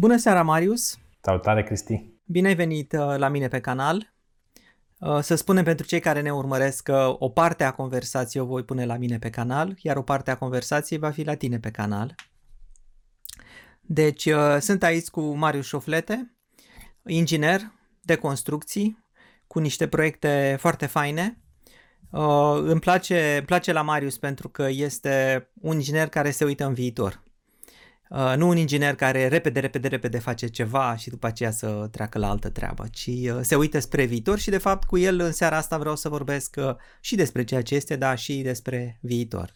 [0.00, 0.98] Bună seara, Marius!
[1.20, 2.04] Salutare, Cristi!
[2.24, 4.14] Bine ai venit uh, la mine pe canal.
[4.98, 8.62] Uh, să spunem pentru cei care ne urmăresc că o parte a conversației o voi
[8.62, 11.70] pune la mine pe canal, iar o parte a conversației va fi la tine pe
[11.70, 12.14] canal.
[13.80, 16.34] Deci, uh, sunt aici cu Marius Șoflete,
[17.06, 19.04] inginer de construcții,
[19.46, 21.38] cu niște proiecte foarte faine.
[22.62, 26.74] Îmi place, îmi place la Marius pentru că este un inginer care se uită în
[26.74, 27.26] viitor.
[28.10, 32.18] Uh, nu un inginer care repede, repede, repede face ceva și după aceea să treacă
[32.18, 35.32] la altă treabă, ci uh, se uită spre viitor și de fapt cu el în
[35.32, 39.54] seara asta vreau să vorbesc uh, și despre ceea ce este, dar și despre viitor.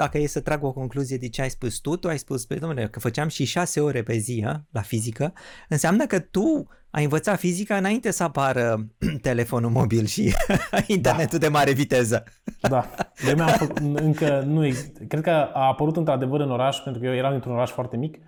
[0.00, 2.54] Dacă e să trag o concluzie de ce ai spus tu, tu ai spus, pe
[2.54, 5.32] domnule, că făceam și șase ore pe zi a, la fizică,
[5.68, 8.86] înseamnă că tu ai învățat fizica înainte să apară
[9.28, 10.34] telefonul mobil și
[10.86, 11.46] internetul da.
[11.46, 12.24] de mare viteză.
[12.60, 12.90] Da,
[13.24, 15.04] de am făcut, încă nu există.
[15.08, 18.18] Cred că a apărut într-adevăr în oraș, pentru că eu eram într-un oraș foarte mic,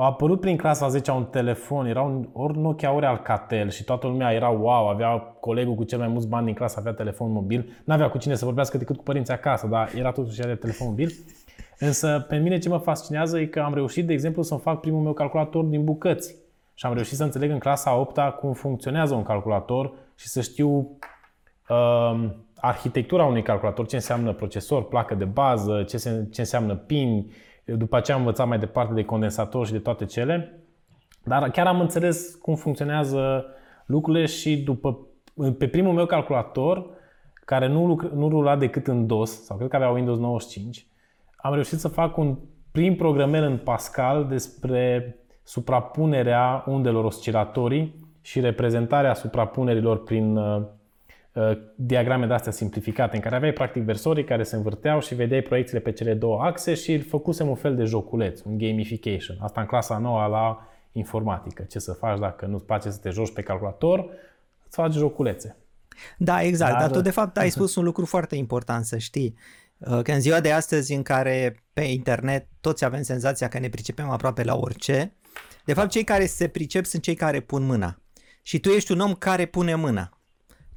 [0.00, 4.06] a apărut prin clasa 10 un telefon, era un, ori Nokia, ori Alcatel și toată
[4.06, 7.82] lumea era wow, avea colegul cu cel mai mulți bani din clasă, avea telefon mobil,
[7.84, 11.12] n-avea cu cine să vorbească decât cu părinții acasă, dar era totuși de telefon mobil.
[11.78, 15.02] Însă pe mine ce mă fascinează e că am reușit, de exemplu, să-mi fac primul
[15.02, 16.34] meu calculator din bucăți.
[16.74, 20.98] Și am reușit să înțeleg în clasa 8 cum funcționează un calculator și să știu
[21.68, 26.74] uh, arhitectura unui calculator, ce înseamnă procesor, placă de bază, ce, se, ce înseamnă
[27.70, 30.64] pin, după aceea am învățat mai departe de condensator și de toate cele.
[31.24, 33.46] Dar chiar am înțeles cum funcționează
[33.86, 34.98] lucrurile și după,
[35.58, 36.86] pe primul meu calculator,
[37.44, 40.86] care nu, nu rula decât în DOS, sau cred că avea Windows 95,
[41.36, 42.38] am reușit să fac un
[42.72, 50.66] prim programer în Pascal despre suprapunerea undelor oscilatorii și reprezentarea suprapunerilor prin uh, Uh,
[51.74, 55.80] diagrame de astea simplificate în care aveai practic versorii care se învârteau și vedeai proiecțiile
[55.80, 59.36] pe cele două axe și făcusem un fel de joculeț, un gamification.
[59.40, 61.62] Asta în clasa nouă la informatică.
[61.62, 63.98] Ce să faci dacă nu-ți place să te joci pe calculator,
[64.66, 65.56] îți faci joculețe.
[66.18, 66.72] Da, exact.
[66.72, 69.36] Dar, dar tu de fapt ai spus un lucru foarte important să știi.
[69.78, 73.68] Uh, că în ziua de astăzi în care pe internet toți avem senzația că ne
[73.68, 75.16] pricepem aproape la orice,
[75.64, 78.02] de fapt cei care se pricep sunt cei care pun mâna.
[78.42, 80.19] Și tu ești un om care pune mâna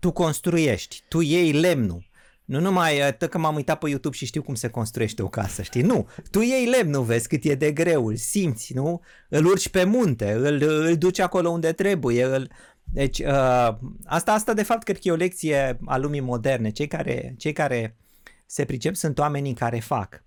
[0.04, 2.06] tu construiești, tu iei lemnul.
[2.46, 5.82] Nu numai că m-am uitat pe YouTube și știu cum se construiește o casă, știi?
[5.82, 9.02] Nu, tu iei lemnul, vezi cât e de greu, îl simți, nu?
[9.30, 12.50] Îl urci pe munte, îl, îl duci acolo unde trebuie, îl...
[12.84, 13.70] Deci, uh,
[14.06, 16.70] asta, asta de fapt cred că e o lecție a lumii moderne.
[16.70, 17.98] Cei care, cei care
[18.46, 20.24] se pricep sunt oamenii care fac.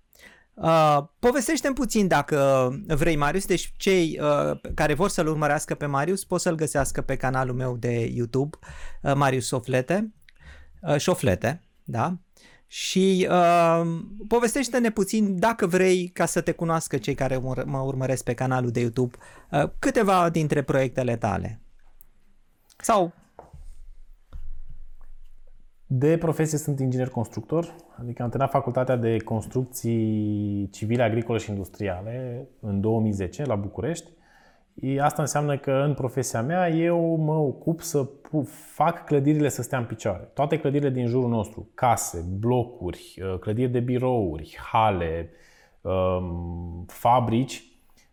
[0.61, 3.45] Uh, povestește-mi puțin dacă vrei, Marius.
[3.45, 7.75] Deci cei uh, care vor să-l urmărească pe Marius pot să-l găsească pe canalul meu
[7.75, 8.57] de YouTube,
[9.01, 10.13] uh, Marius Soflete.
[10.81, 12.17] Uh, Șoflete, da?
[12.67, 13.81] Și uh,
[14.27, 18.79] povestește-ne puțin, dacă vrei, ca să te cunoască cei care mă urmăresc pe canalul de
[18.79, 19.17] YouTube,
[19.51, 21.61] uh, câteva dintre proiectele tale.
[22.77, 23.13] Sau
[25.87, 32.47] de profesie sunt inginer constructor, adică am terminat facultatea de construcții civile, agricole și industriale
[32.59, 34.09] în 2010 la București.
[34.99, 38.09] Asta înseamnă că în profesia mea eu mă ocup să
[38.73, 40.29] fac clădirile să stea în picioare.
[40.33, 45.29] Toate clădirile din jurul nostru, case, blocuri, uh, clădiri de birouri, hale,
[45.81, 47.63] um, fabrici,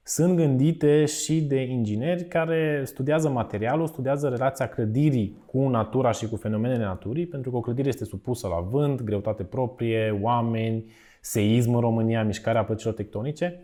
[0.06, 6.36] sunt gândite și de ingineri care studiază materialul, studiază relația clădirii cu natura și cu
[6.36, 10.84] fenomenele naturii, pentru că o clădire este supusă la vânt, greutate proprie, oameni,
[11.20, 13.60] seism în România, mișcarea plăcilor tectonice.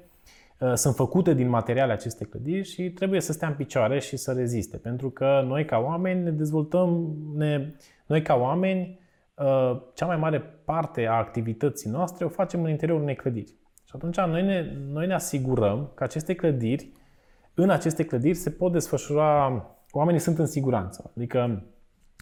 [0.59, 4.33] Uh, sunt făcute din materiale aceste clădiri și trebuie să stea în picioare și să
[4.33, 7.75] reziste, pentru că noi ca oameni ne dezvoltăm, ne,
[8.06, 8.99] noi ca oameni,
[9.34, 13.59] uh, cea mai mare parte a activității noastre o facem în interiorul unei clădiri.
[13.91, 16.93] Și atunci noi ne, noi ne asigurăm că aceste clădiri,
[17.55, 21.11] în aceste clădiri se pot desfășura, oamenii sunt în siguranță.
[21.17, 21.62] Adică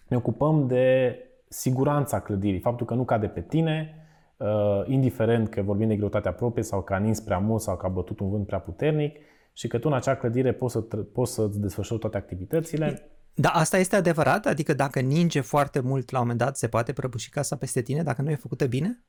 [0.08, 1.16] ne ocupăm de
[1.48, 3.94] siguranța clădirii, faptul că nu cade pe tine,
[4.36, 7.86] uh, indiferent că vorbim de greutatea proprie sau că a nins prea mult sau că
[7.86, 9.16] a bătut un vânt prea puternic
[9.52, 10.80] și că tu în acea clădire poți, să,
[11.12, 13.10] poți să-ți desfășori toate activitățile.
[13.34, 14.46] Da, asta este adevărat?
[14.46, 18.02] Adică dacă ninge foarte mult la un moment dat, se poate prăbuși casa peste tine
[18.02, 19.02] dacă nu e făcută bine?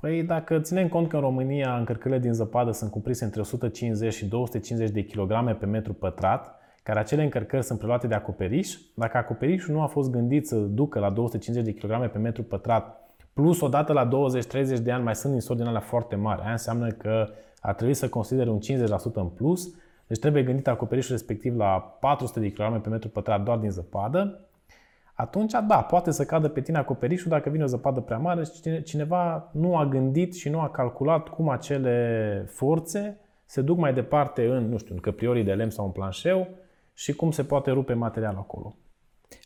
[0.00, 4.26] Păi dacă ținem cont că în România încărcările din zăpadă sunt cuprinse între 150 și
[4.26, 9.74] 250 de kilograme pe metru pătrat, care acele încărcări sunt preluate de acoperiș, dacă acoperișul
[9.74, 13.00] nu a fost gândit să ducă la 250 de kilograme pe metru pătrat,
[13.32, 16.88] plus odată la 20-30 de ani mai sunt nisori din alea foarte mari, aia înseamnă
[16.88, 17.28] că
[17.60, 19.74] ar trebui să considere un 50% în plus,
[20.06, 24.45] deci trebuie gândit acoperișul respectiv la 400 de kg pe metru pătrat doar din zăpadă,
[25.16, 28.82] atunci, da, poate să cadă pe tine acoperișul dacă vine o zăpadă prea mare și
[28.82, 34.46] cineva nu a gândit și nu a calculat cum acele forțe se duc mai departe
[34.46, 36.48] în, nu știu, în căpriorii de lemn sau în planșeu
[36.94, 38.76] și cum se poate rupe materialul acolo.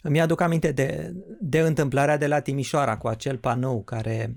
[0.02, 4.36] Îmi aduc aminte de, de întâmplarea de la Timișoara cu acel panou care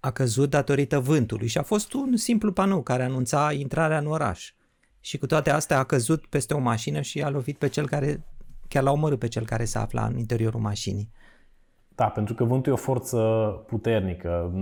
[0.00, 4.52] a căzut datorită vântului și a fost un simplu panou care anunța intrarea în oraș.
[5.00, 8.20] Și cu toate astea a căzut peste o mașină și a lovit pe cel care,
[8.68, 11.10] chiar l-a omorât pe cel care se afla în interiorul mașinii.
[11.94, 13.18] Da, pentru că vântul e o forță
[13.66, 14.52] puternică.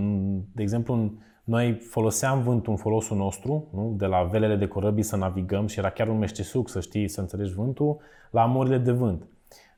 [0.53, 1.13] De exemplu,
[1.43, 3.93] noi foloseam vântul în folosul nostru, nu?
[3.97, 7.21] de la velele de corăbii să navigăm și era chiar un meștesuc, să știi, să
[7.21, 7.97] înțelegi vântul,
[8.31, 9.27] la amorile de vânt.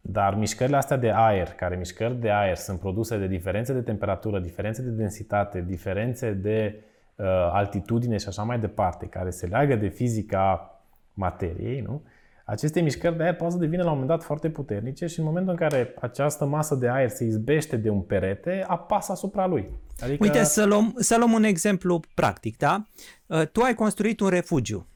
[0.01, 4.39] Dar mișcările astea de aer, care mișcări de aer sunt produse de diferențe de temperatură,
[4.39, 6.83] diferențe de densitate, diferențe de
[7.15, 10.71] uh, altitudine și așa mai departe, care se leagă de fizica
[11.13, 12.01] materiei, nu?
[12.49, 15.25] Aceste mișcări de aer pot să devină la un moment dat foarte puternice și în
[15.25, 19.69] momentul în care această masă de aer se izbește de un perete, apasă asupra lui.
[19.99, 20.23] Adică...
[20.23, 22.83] Uite, să luăm, să luăm un exemplu practic, da?
[23.25, 24.87] Uh, tu ai construit un refugiu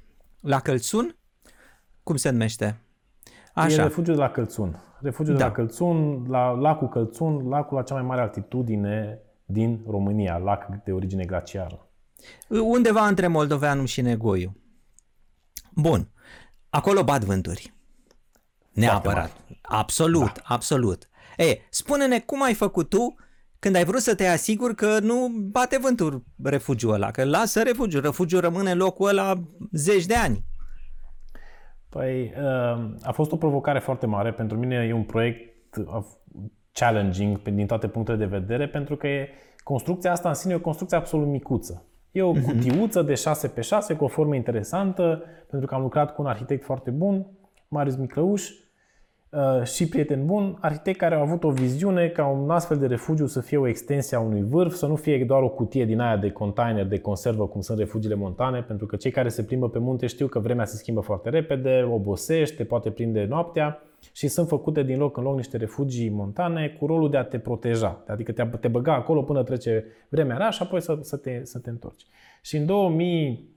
[0.42, 1.18] la Călțun,
[2.04, 2.82] cum se numește?
[3.54, 3.82] Așa.
[3.82, 4.80] E refugiu de la Călțun.
[5.02, 5.40] Refugiul da.
[5.40, 10.84] de la Călțun, la lacul Călțun, lacul la cea mai mare altitudine din România, lac
[10.84, 11.90] de origine glaciară.
[12.50, 14.56] Undeva între Moldoveanul și Negoiu.
[15.76, 16.10] Bun.
[16.72, 17.74] Acolo bat vânturi.
[18.72, 19.32] Neapărat.
[19.62, 20.42] Absolut, da.
[20.44, 21.10] absolut.
[21.38, 23.16] E, spune-ne cum ai făcut tu
[23.60, 28.02] când ai vrut să te asiguri că nu bate vântul refugiul ăla, că lasă refugiul,
[28.02, 29.34] refugiul rămâne în locul ăla
[29.72, 30.44] zeci de ani.
[31.90, 34.32] Păi, uh, a fost o provocare foarte mare.
[34.32, 36.06] Pentru mine e un proiect uh,
[36.72, 39.30] challenging din toate punctele de vedere, pentru că e,
[39.64, 41.86] construcția asta în sine e o construcție absolut micuță.
[42.12, 42.44] E o mhm.
[42.44, 46.28] cutiuță de 6 pe 6 cu o formă interesantă, pentru că am lucrat cu un
[46.28, 47.26] arhitect foarte bun,
[47.68, 48.61] Marius Miclăuș, Uh,
[49.64, 53.42] și prieten bun, arhitect care au avut o viziune ca un astfel de refugiu să
[53.42, 56.32] fie o extensie a unui vârf, să nu fie doar o cutie din aia de
[56.32, 60.08] container de conservă cum sunt refugiile montane, pentru că cei care se plimbă pe munte
[60.08, 64.84] știu că vremea se schimbă foarte repede, obosește, te poate prinde noaptea și sunt făcute
[64.84, 68.44] din loc în loc niște refugii montane cu rolul de a te proteja, adică te,
[68.44, 72.06] te băga acolo până trece vremea rea și apoi să, să, te, să te întorci.
[72.42, 73.51] Și în 2000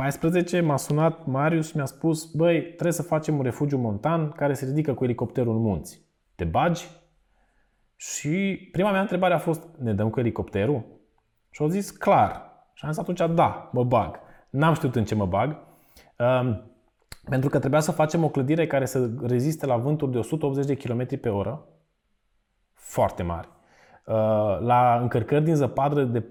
[0.00, 4.54] 14 m-a sunat Marius și mi-a spus, băi, trebuie să facem un refugiu montan care
[4.54, 6.02] se ridică cu elicopterul în munți.
[6.34, 6.88] Te bagi?
[7.96, 10.82] Și prima mea întrebare a fost, ne dăm cu elicopterul?
[11.50, 12.42] Și au zis, clar.
[12.72, 14.20] Și am zis atunci, da, mă bag.
[14.50, 15.56] N-am știut în ce mă bag.
[16.18, 16.62] Um,
[17.24, 20.76] pentru că trebuia să facem o clădire care să reziste la vânturi de 180 de
[20.76, 21.66] km pe oră,
[22.72, 23.48] foarte mari,
[24.06, 24.14] uh,
[24.60, 26.24] la încărcări din zăpadă de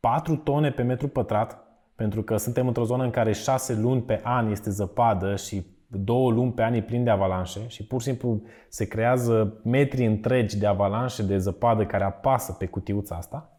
[0.00, 1.71] 4 tone pe metru pătrat,
[2.02, 6.30] pentru că suntem într-o zonă în care șase luni pe an este zăpadă și două
[6.30, 10.58] luni pe an e plin de avalanșe și pur și simplu se creează metri întregi
[10.58, 13.58] de avalanșe de zăpadă care apasă pe cutiuța asta.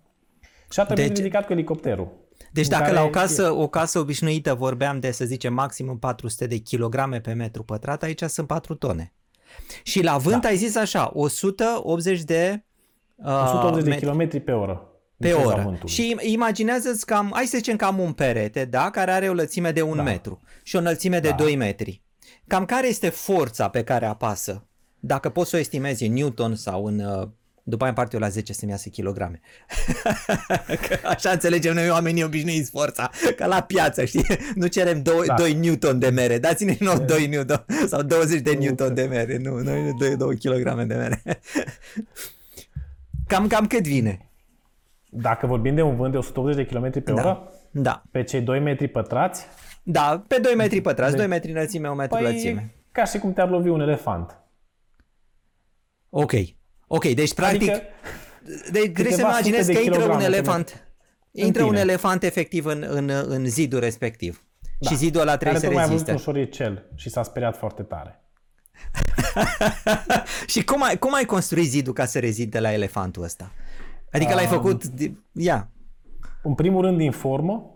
[0.71, 2.11] Și a trebuit deci, ridicat cu elicopterul.
[2.51, 6.57] Deci dacă la o casă, o casă obișnuită vorbeam de, să zicem, maximum 400 de
[6.57, 9.13] kilograme pe metru pătrat, aici sunt 4 tone.
[9.83, 10.47] Și la vânt da.
[10.47, 12.63] ai zis așa, 180 de...
[13.15, 14.87] Uh, 180 de kilometri pe oră
[15.23, 15.79] pe oră.
[15.85, 19.81] Și imaginează-ți cam, hai să zicem cam un perete, da, care are o lățime de
[19.81, 20.03] un da.
[20.03, 21.35] metru și o înălțime de da.
[21.35, 22.01] 2 metri.
[22.47, 24.65] Cam care este forța pe care apasă?
[24.99, 27.27] Dacă poți să o estimezi în Newton sau în uh,
[27.63, 29.39] după aia împart eu la 10 să-mi iasă kilograme.
[31.15, 34.25] așa înțelegem noi oamenii obișnuiți forța, ca la piață, știi?
[34.55, 35.33] Nu cerem 2, da.
[35.33, 39.57] 2 newton de mere, dați-ne nou 2 newton sau 20 de newton de mere, nu,
[39.57, 41.21] noi 2, 2 kg de mere.
[43.27, 44.32] cam, cam cât vine?
[45.15, 47.13] Dacă vorbim de un vânt de 180 de km pe da.
[47.13, 48.03] oră, da.
[48.11, 49.45] pe cei 2 metri pătrați?
[49.83, 51.17] Da, pe 2 metri pătrați, de...
[51.17, 52.73] 2 metri înălțime, 1 metru păi, lățime.
[52.91, 54.37] ca și cum te-ar lovi un elefant.
[56.09, 56.31] Ok.
[56.87, 57.69] Ok, deci practic...
[57.69, 57.83] Adică,
[58.71, 60.87] deci trebuie să imaginezi că intră un elefant.
[61.31, 64.43] Intră un elefant efectiv în, în, în zidul respectiv.
[64.79, 64.89] Da.
[64.89, 66.05] Și zidul ăla trebuie Care să reziste.
[66.05, 68.21] Care un șoricel și s-a speriat foarte tare.
[70.53, 73.51] și cum ai, cum ai construit zidul ca să reziste la elefantul ăsta?
[74.13, 74.83] Adică l-ai făcut,
[75.31, 75.69] ia.
[76.43, 77.67] În primul rând din formă.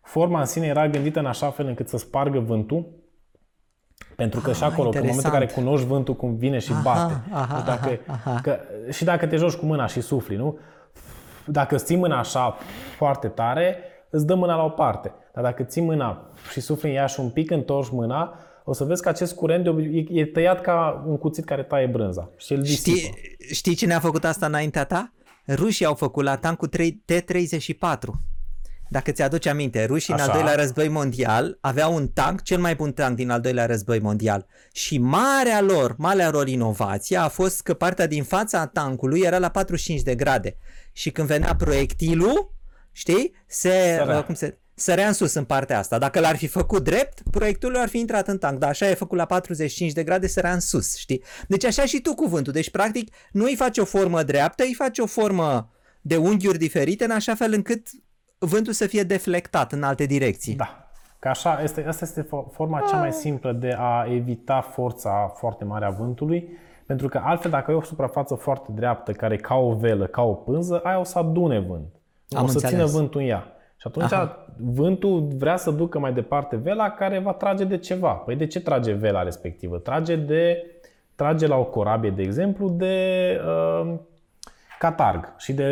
[0.00, 2.86] Forma în sine era gândită în așa fel încât să spargă vântul.
[4.16, 5.04] Pentru că ah, și acolo, interesant.
[5.04, 7.22] în momentul în care cunoști vântul cum vine și aha, bate.
[7.30, 8.40] Aha, și, dacă, aha, aha.
[8.40, 8.58] Că,
[8.90, 10.58] și dacă te joci cu mâna și sufli, nu?
[11.46, 12.56] Dacă ții mâna așa
[12.96, 13.76] foarte tare,
[14.10, 15.12] îți dă mâna la o parte.
[15.34, 18.84] Dar dacă ții mâna și sufli în ea și un pic întorci mâna, o să
[18.84, 19.66] vezi că acest curent
[20.08, 23.14] e tăiat ca un cuțit care taie brânza și îl Știi,
[23.52, 25.12] știi cine a făcut asta înaintea ta?
[25.48, 28.08] Rușii au făcut la tancul T-34.
[28.88, 30.22] dacă ți-aduci aminte, rușii Așa.
[30.22, 33.66] în al doilea război mondial aveau un tank, cel mai bun tank din al doilea
[33.66, 34.46] război mondial.
[34.72, 39.48] Și marea lor, marea lor inovație a fost că partea din fața tankului era la
[39.48, 40.56] 45 de grade.
[40.92, 42.54] Și când venea proiectilul,
[42.92, 45.98] știi, se, uh, cum se, sărea în sus în partea asta.
[45.98, 49.18] Dacă l-ar fi făcut drept, proiectul ar fi intrat în tank, dar așa e făcut
[49.18, 51.22] la 45 de grade, sărea în sus, știi?
[51.48, 52.52] Deci așa și tu cuvântul.
[52.52, 57.04] Deci, practic, nu îi faci o formă dreaptă, îi faci o formă de unghiuri diferite,
[57.04, 57.86] în așa fel încât
[58.38, 60.54] vântul să fie deflectat în alte direcții.
[60.54, 60.86] Da.
[61.18, 65.84] Că așa, este, asta este forma cea mai simplă de a evita forța foarte mare
[65.84, 66.48] a vântului,
[66.86, 70.22] pentru că altfel dacă ai o suprafață foarte dreaptă, care e ca o velă, ca
[70.22, 71.86] o pânză, aia o să adune vânt.
[72.30, 72.70] Am o să înțeles.
[72.70, 73.46] țină vântul în ea.
[73.82, 74.46] Și atunci Aha.
[74.56, 78.12] vântul vrea să ducă mai departe vela care va trage de ceva.
[78.12, 79.78] Păi de ce trage vela respectivă?
[79.78, 80.66] Trage de
[81.14, 82.96] trage la o corabie, de exemplu, de
[83.46, 83.94] uh,
[84.78, 85.64] catarg și de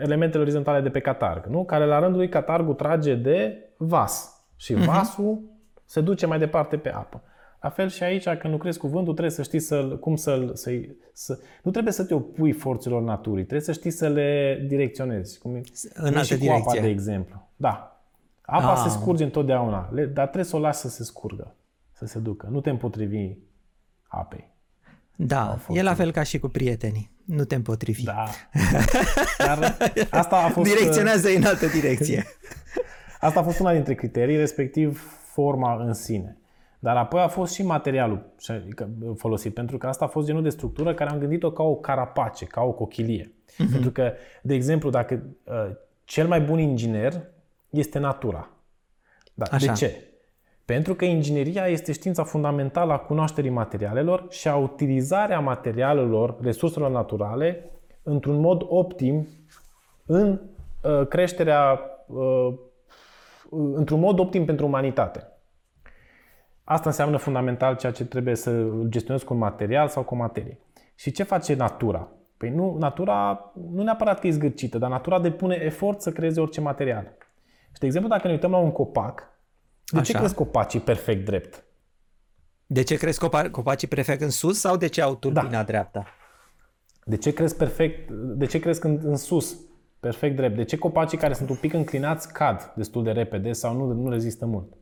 [0.00, 1.64] elementele orizontale de pe catarg, nu?
[1.64, 4.84] care la rândul lui catargul trage de vas și uh-huh.
[4.84, 5.40] vasul
[5.84, 7.22] se duce mai departe pe apă.
[7.64, 10.70] La fel și aici, când lucrezi cu vântul, trebuie să știi să, cum să, să,
[11.12, 11.38] să...
[11.62, 15.38] Nu trebuie să te opui forțelor naturii, trebuie să știi să le direcționezi.
[15.38, 15.60] Cum
[15.94, 16.50] în altă direcție.
[16.50, 17.48] apa, de exemplu.
[17.56, 18.02] Da.
[18.40, 18.80] Apa ah.
[18.82, 21.54] se scurge întotdeauna, dar trebuie să o lași să se scurgă,
[21.92, 22.48] să se ducă.
[22.50, 23.36] Nu te împotrivi
[24.06, 24.52] apei.
[25.16, 27.10] Da, e la fel ca și cu prietenii.
[27.24, 28.02] Nu te împotrivi.
[28.02, 28.24] Da.
[29.38, 29.76] Dar
[30.10, 30.74] asta a fost...
[30.74, 32.24] Direcționează în altă direcție.
[33.20, 36.38] Asta a fost una dintre criterii, respectiv forma în sine.
[36.84, 38.26] Dar apoi a fost și materialul
[39.16, 42.44] folosit, pentru că asta a fost genul de structură care am gândit-o ca o carapace,
[42.44, 43.32] ca o cochilie.
[43.32, 43.70] Uh-huh.
[43.72, 44.12] Pentru că,
[44.42, 45.70] de exemplu, dacă uh,
[46.04, 47.22] cel mai bun inginer
[47.70, 48.50] este natura.
[49.34, 49.66] Da, Așa.
[49.66, 50.04] De ce?
[50.64, 57.70] Pentru că ingineria este știința fundamentală a cunoașterii materialelor și a utilizarea materialelor, resurselor naturale,
[58.02, 59.28] într-un mod optim
[60.06, 60.40] în
[60.82, 62.54] uh, creșterea, uh,
[63.74, 65.28] într-un mod optim pentru umanitate.
[66.64, 70.58] Asta înseamnă fundamental ceea ce trebuie să gestionezi cu un material sau cu o materie.
[70.94, 72.08] Și ce face natura?
[72.36, 76.60] Păi nu, natura nu neapărat că e zgârcită, dar natura depune efort să creeze orice
[76.60, 77.12] material.
[77.72, 79.32] Și de exemplu, dacă ne uităm la un copac,
[79.92, 80.12] de Așa.
[80.12, 81.64] ce cresc copacii perfect drept?
[82.66, 85.62] De ce cresc copacii perfect în sus sau de ce au tulpina da.
[85.62, 86.04] dreapta?
[87.04, 89.56] De ce cresc perfect, de ce cresc în, în sus,
[90.00, 90.56] perfect drept?
[90.56, 94.10] De ce copacii care sunt un pic înclinați cad destul de repede sau nu, nu
[94.10, 94.72] rezistă mult?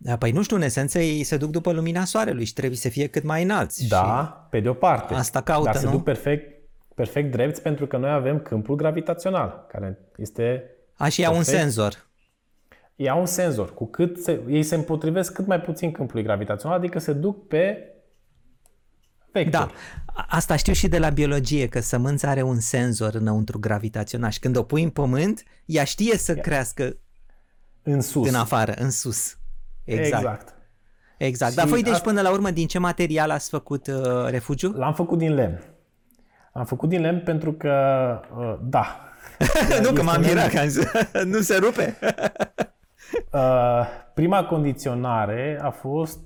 [0.00, 2.88] Da, păi nu știu, în esență ei se duc după lumina soarelui și trebuie să
[2.88, 3.88] fie cât mai înalți.
[3.88, 5.14] Da, și pe de o parte.
[5.14, 5.88] Asta caută, Dar nu?
[5.88, 10.64] se duc perfect, perfect drepți pentru că noi avem câmpul gravitațional, care este...
[10.96, 12.06] A, și au un senzor.
[12.96, 13.74] Ia un senzor.
[13.74, 17.92] Cu cât se, ei se împotrivesc cât mai puțin câmpului gravitațional, adică se duc pe
[19.32, 19.50] vector.
[19.50, 19.70] Da,
[20.28, 24.56] asta știu și de la biologie, că sămânța are un senzor înăuntru gravitațional și când
[24.56, 26.42] o pui în pământ, ea știe să Ia.
[26.42, 26.96] crească
[27.82, 28.28] în sus.
[28.28, 29.37] În afară, în sus.
[29.88, 30.22] Exact.
[30.22, 30.54] Exact.
[31.16, 31.54] exact.
[31.54, 31.98] Dar voi, deci, a...
[32.00, 34.72] până la urmă, din ce material ați făcut uh, refugiu?
[34.76, 35.62] L-am făcut din lemn.
[36.52, 37.74] Am făcut din lemn pentru că,
[38.38, 39.00] uh, da.
[39.82, 40.62] nu, că m-am mirat, că
[41.32, 41.98] nu se rupe.
[43.32, 46.18] uh, prima condiționare a fost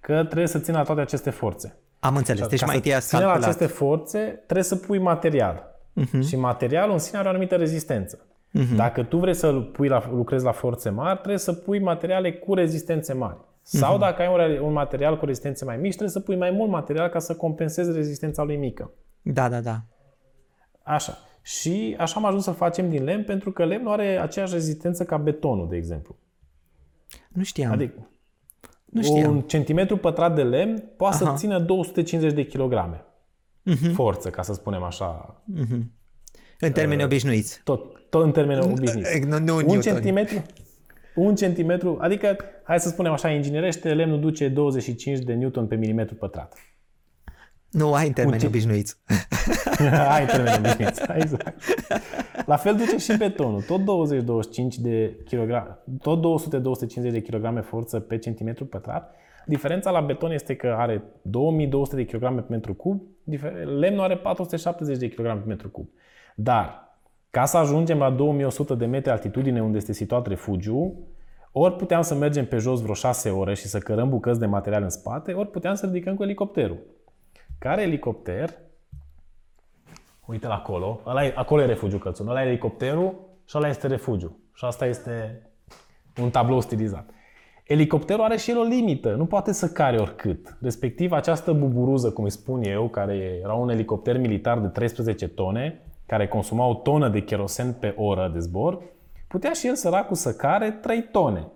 [0.00, 1.78] că trebuie să țină la toate aceste forțe.
[1.98, 2.46] Am înțeles.
[2.46, 5.74] Deci mai întâi țină la aceste forțe, trebuie să pui material.
[6.00, 6.26] Uh-huh.
[6.28, 8.26] Și materialul în sine are o anumită rezistență.
[8.58, 8.76] Uh-huh.
[8.76, 12.54] Dacă tu vrei să pui la, lucrezi la forțe mari, trebuie să pui materiale cu
[12.54, 13.36] rezistențe mari.
[13.62, 14.00] Sau uh-huh.
[14.00, 17.08] dacă ai un, un material cu rezistențe mai mici, trebuie să pui mai mult material
[17.08, 18.90] ca să compensezi rezistența lui mică.
[19.22, 19.80] Da, da, da.
[20.82, 21.18] Așa.
[21.42, 25.16] Și așa am ajuns să facem din lemn, pentru că lemnul are aceeași rezistență ca
[25.16, 26.16] betonul, de exemplu.
[27.28, 27.72] Nu știam.
[27.72, 28.08] Adică,
[28.84, 29.36] nu știam.
[29.36, 31.30] Un centimetru pătrat de lemn poate Aha.
[31.30, 33.04] să țină 250 de kilograme.
[33.70, 33.92] Uh-huh.
[33.92, 35.42] Forță, ca să spunem așa.
[35.52, 35.80] Uh-huh.
[36.60, 37.60] În termeni uh, obișnuiți.
[37.64, 39.18] Tot, tot în termeni obișnuiți.
[39.18, 40.42] Nu, nu un centimetru,
[41.14, 46.14] un centimetru, adică, hai să spunem așa, inginerește, lemnul duce 25 de newton pe milimetru
[46.14, 46.54] pătrat.
[47.70, 48.96] Nu, ai în termeni un obișnuiți.
[50.14, 51.62] ai în termeni obișnuiți, exact.
[52.46, 53.84] La fel duce și betonul, tot 20-25
[54.78, 56.42] de kilograme, tot
[57.08, 59.14] 200-250 de kilograme forță pe centimetru pătrat.
[59.46, 63.02] Diferența la beton este că are 2200 de kg pe metru cub,
[63.78, 65.88] lemnul are 470 de kg pe metru cub.
[66.34, 66.84] Dar,
[67.34, 70.94] ca să ajungem la 2100 de metri altitudine unde este situat refugiu,
[71.52, 74.82] ori puteam să mergem pe jos vreo 6 ore și să cărăm bucăți de material
[74.82, 76.78] în spate, ori puteam să ridicăm cu elicopterul.
[77.58, 78.50] Care elicopter?
[80.26, 81.00] Uite la acolo.
[81.06, 82.28] Ăla e, acolo e refugiu cățun.
[82.28, 83.14] Ăla e elicopterul
[83.44, 84.38] și ăla este refugiu.
[84.54, 85.42] Și asta este
[86.22, 87.10] un tablou stilizat.
[87.64, 90.56] Elicopterul are și el o limită, nu poate să care oricât.
[90.60, 95.84] Respectiv, această buburuză, cum îi spun eu, care era un elicopter militar de 13 tone,
[96.06, 98.82] care consuma o tonă de kerosen pe oră de zbor,
[99.28, 101.48] putea și el săracul să care 3 tone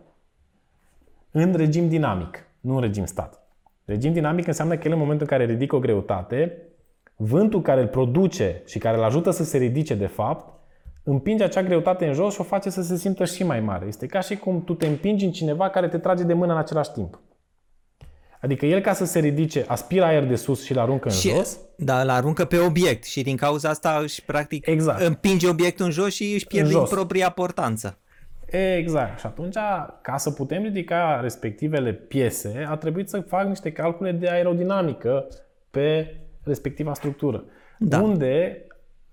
[1.30, 3.42] în regim dinamic, nu în regim stat.
[3.84, 6.62] Regim dinamic înseamnă că el în momentul în care ridică o greutate,
[7.16, 10.58] vântul care îl produce și care îl ajută să se ridice de fapt,
[11.02, 13.86] împinge acea greutate în jos și o face să se simtă și mai mare.
[13.86, 16.58] Este ca și cum tu te împingi în cineva care te trage de mână în
[16.58, 17.20] același timp.
[18.40, 21.30] Adică el ca să se ridice, aspiră aer de sus și îl aruncă în și,
[21.30, 21.58] jos.
[21.76, 25.00] Da, îl aruncă pe obiect și din cauza asta își practic exact.
[25.00, 27.98] împinge obiectul în jos și își pierde din propria portanță.
[28.76, 29.18] Exact.
[29.18, 29.56] Și atunci,
[30.02, 35.26] ca să putem ridica respectivele piese, a trebuit să fac niște calcule de aerodinamică
[35.70, 37.44] pe respectiva structură.
[37.78, 38.00] Da.
[38.00, 38.64] Unde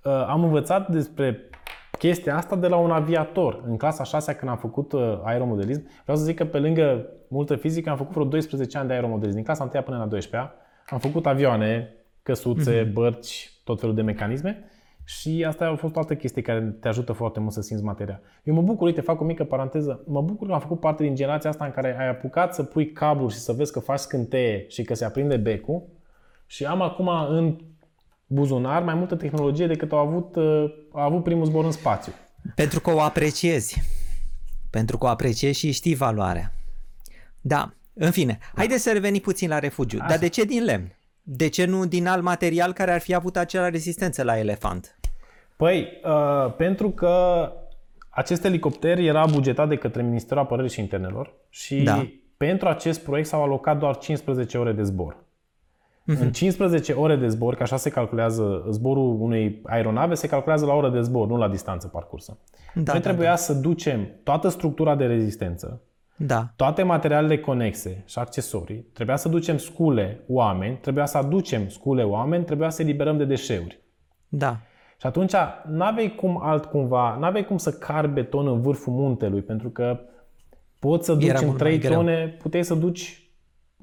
[0.04, 1.50] uh, am învățat despre
[1.98, 3.64] chestia asta de la un aviator.
[3.68, 7.56] În clasa 6 când am făcut uh, aeromodelism, vreau să zic că pe lângă multă
[7.56, 9.36] fizică am făcut vreo 12 ani de aeromodelism.
[9.36, 10.52] Din clasa 1 până la 12
[10.90, 12.94] am făcut avioane, căsuțe, mm-hmm.
[12.94, 14.70] bărci, tot felul de mecanisme
[15.04, 18.22] și asta a fost o altă chestie care te ajută foarte mult să simți materia.
[18.44, 21.16] Eu mă bucur, uite, fac o mică paranteză, mă bucur că am făcut parte din
[21.16, 24.66] generația asta în care ai apucat să pui cabluri și să vezi că faci scânteie
[24.68, 25.84] și că se aprinde becul
[26.46, 27.56] și am acum în
[28.26, 32.14] buzunar mai multă tehnologie decât au avut, uh, a avut primul zbor în spațiu.
[32.56, 33.82] Pentru că o apreciezi.
[34.70, 36.52] Pentru că o apreciezi și știi valoarea.
[37.42, 38.48] Da, în fine, da.
[38.56, 39.98] haideți să revenim puțin la refugiu.
[40.00, 40.10] Așa.
[40.10, 40.96] Dar de ce din lemn?
[41.22, 45.00] De ce nu din alt material care ar fi avut acea rezistență la elefant?
[45.56, 47.52] Păi, uh, pentru că
[48.10, 52.08] acest elicopter era bugetat de către Ministerul Apărării și Internelor și da.
[52.38, 55.25] pentru acest proiect s-au alocat doar 15 ore de zbor.
[56.14, 56.20] Uh-huh.
[56.20, 60.74] În 15 ore de zbor, că așa se calculează zborul unei aeronave, se calculează la
[60.74, 62.38] oră de zbor, nu la distanță parcursă.
[62.74, 63.36] Da, Noi da, trebuia da.
[63.36, 65.82] să ducem toată structura de rezistență,
[66.16, 66.48] da.
[66.56, 72.44] toate materialele conexe și accesorii, trebuia să ducem scule, oameni, trebuia să aducem scule, oameni,
[72.44, 73.80] trebuia să eliberăm de deșeuri.
[74.28, 74.58] Da.
[74.98, 75.34] Și atunci
[75.68, 80.00] n-aveai cum altcumva, n-aveai cum să car beton în vârful muntelui, pentru că
[80.80, 83.25] poți să duci Era în 3 tone, puteai să duci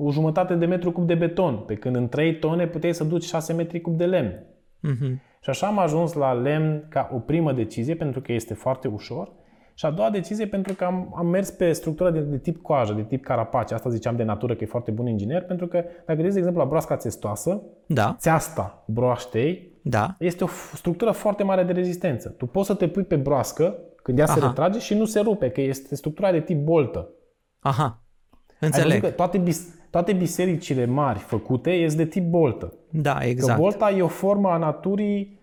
[0.04, 3.24] o jumătate de metru cub de beton, pe când în 3 tone puteai să duci
[3.24, 4.44] 6 metri cub de lemn.
[4.88, 5.30] Uh-huh.
[5.40, 9.32] Și așa am ajuns la lemn ca o primă decizie, pentru că este foarte ușor.
[9.74, 12.92] Și a doua decizie pentru că am, am mers pe structură de, de tip coajă,
[12.92, 13.74] de tip carapace.
[13.74, 16.62] Asta ziceam de natură că e foarte bun inginer, pentru că dacă gândiți, de exemplu,
[16.62, 18.16] la broasca țestoasă, da.
[18.18, 20.14] țeasta broaștei, da.
[20.18, 22.28] este o structură foarte mare de rezistență.
[22.28, 24.34] Tu poți să te pui pe broască când ea Aha.
[24.34, 27.08] se retrage și nu se rupe, că este structura de tip boltă.
[27.60, 28.02] Aha,
[28.60, 28.92] înțeleg.
[28.92, 32.74] Adică toate, bis, toate bisericile mari făcute este de tip boltă.
[32.90, 33.54] Da, exact.
[33.54, 35.40] Că bolta e o formă a naturii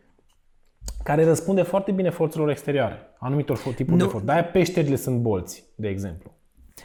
[1.04, 4.06] care răspunde foarte bine forțelor exterioare, anumitor tipuri nu.
[4.06, 4.26] de forțe.
[4.26, 6.32] De-aia peșterile sunt bolți, de exemplu.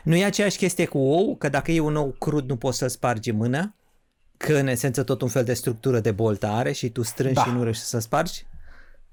[0.03, 2.89] Nu e aceeași chestie cu ou, că dacă e un ou crud nu poți să-l
[2.89, 3.75] spargi în mână,
[4.37, 7.43] că în esență tot un fel de structură de boltă are și tu strângi da.
[7.43, 8.47] și nu reușești să spargi?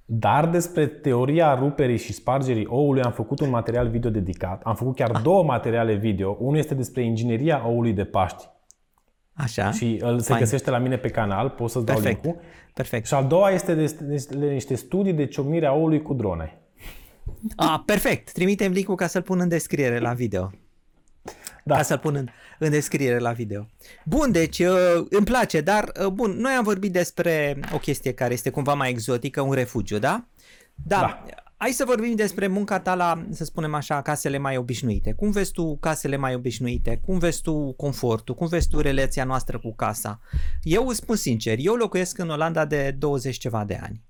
[0.06, 4.62] Dar despre teoria ruperii și spargerii oului am făcut un material video dedicat.
[4.64, 5.22] Am făcut chiar ah.
[5.24, 6.38] două materiale video.
[6.40, 8.50] Unul este despre ingineria oului de Paști.
[9.34, 9.72] Așa.
[9.72, 10.40] Și îl se Fine.
[10.40, 12.22] găsește la mine pe canal, pot să-ți Perfect.
[12.22, 13.06] dau link Perfect.
[13.06, 16.62] Și al doua este de, de, de niște studii de ciocnire a oului cu drone.
[17.56, 18.32] Ah, perfect.
[18.32, 20.50] Trimitem link ca să-l pun în descriere la video.
[21.64, 21.76] Da.
[21.76, 22.28] Ca să-l pun în,
[22.60, 23.68] în descriere la video.
[24.06, 28.34] Bun, deci uh, îmi place, dar uh, bun, noi am vorbit despre o chestie care
[28.34, 30.26] este cumva mai exotică, un refugiu, da?
[30.76, 31.00] Da.
[31.00, 31.24] da.
[31.58, 35.14] Hai să vorbim despre munca ta la, să spunem așa, casele mai obișnuite.
[35.14, 37.02] Cum vezi tu casele mai obișnuite?
[37.06, 38.36] Cum vezi tu confortul?
[38.36, 40.20] Cum vezi tu relația noastră cu casa?
[40.64, 44.02] Eu îți spun sincer, eu locuiesc în Olanda de 20 ceva de ani.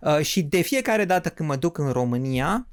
[0.00, 2.68] Uh, și de fiecare dată când mă duc în România,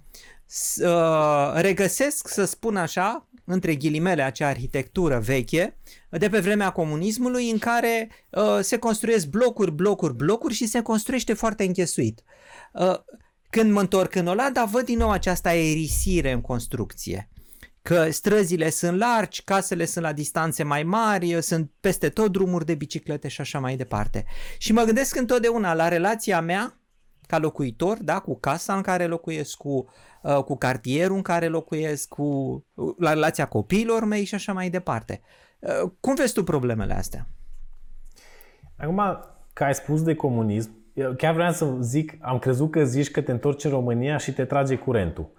[0.84, 5.78] uh, regăsesc, să spun așa, între ghilimele, acea arhitectură veche
[6.10, 11.34] de pe vremea comunismului în care uh, se construiesc blocuri, blocuri, blocuri și se construiește
[11.34, 12.24] foarte închesuit.
[12.74, 12.96] Uh,
[13.50, 17.30] când mă întorc în Olanda, văd din nou această aerisire în construcție.
[17.82, 22.76] Că străzile sunt largi, casele sunt la distanțe mai mari, sunt peste tot drumuri de
[22.76, 24.26] biciclete și așa mai departe.
[24.58, 26.80] Și mă gândesc întotdeauna la relația mea
[27.30, 29.86] ca locuitor, da, cu casa în care locuiesc, cu,
[30.22, 32.66] uh, cu cartierul în care locuiesc, cu
[32.98, 35.22] la relația copiilor mei și așa mai departe.
[35.60, 37.28] Uh, cum vezi tu problemele astea?
[38.78, 39.02] Acum,
[39.54, 43.22] că ai spus de comunism, eu chiar vreau să zic, am crezut că zici că
[43.22, 45.30] te întorci în România și te trage curentul.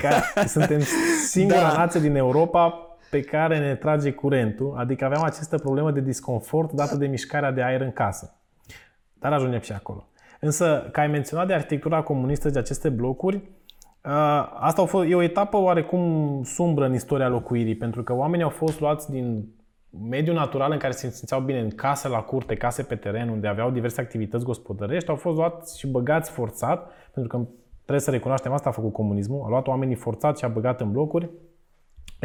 [0.00, 0.80] că suntem
[1.26, 1.76] singura da.
[1.76, 6.96] nație din Europa pe care ne trage curentul, adică aveam această problemă de disconfort dată
[6.96, 8.34] de mișcarea de aer în casă.
[9.18, 10.08] Dar ajungem și acolo.
[10.40, 13.36] Însă, ca ai menționat de arhitectura comunistă de aceste blocuri,
[14.04, 14.10] ă,
[14.58, 18.50] asta a fost, e o etapă oarecum sumbră în istoria locuirii, pentru că oamenii au
[18.50, 19.48] fost luați din
[20.08, 23.48] mediul natural în care se simțeau bine în case la curte, case pe teren, unde
[23.48, 28.52] aveau diverse activități gospodărești, au fost luați și băgați forțat, pentru că trebuie să recunoaștem
[28.52, 31.30] asta a făcut comunismul, a luat oamenii forțați și a băgat în blocuri,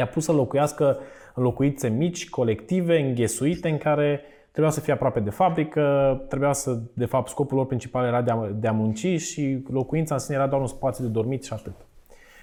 [0.01, 0.97] i-a pus să locuiască
[1.33, 5.81] în locuințe mici, colective, înghesuite, în care trebuia să fie aproape de fabrică,
[6.29, 10.13] trebuia să, de fapt, scopul lor principal era de a, de a munci și locuința
[10.13, 11.75] în sine era doar un spațiu de dormit și atât.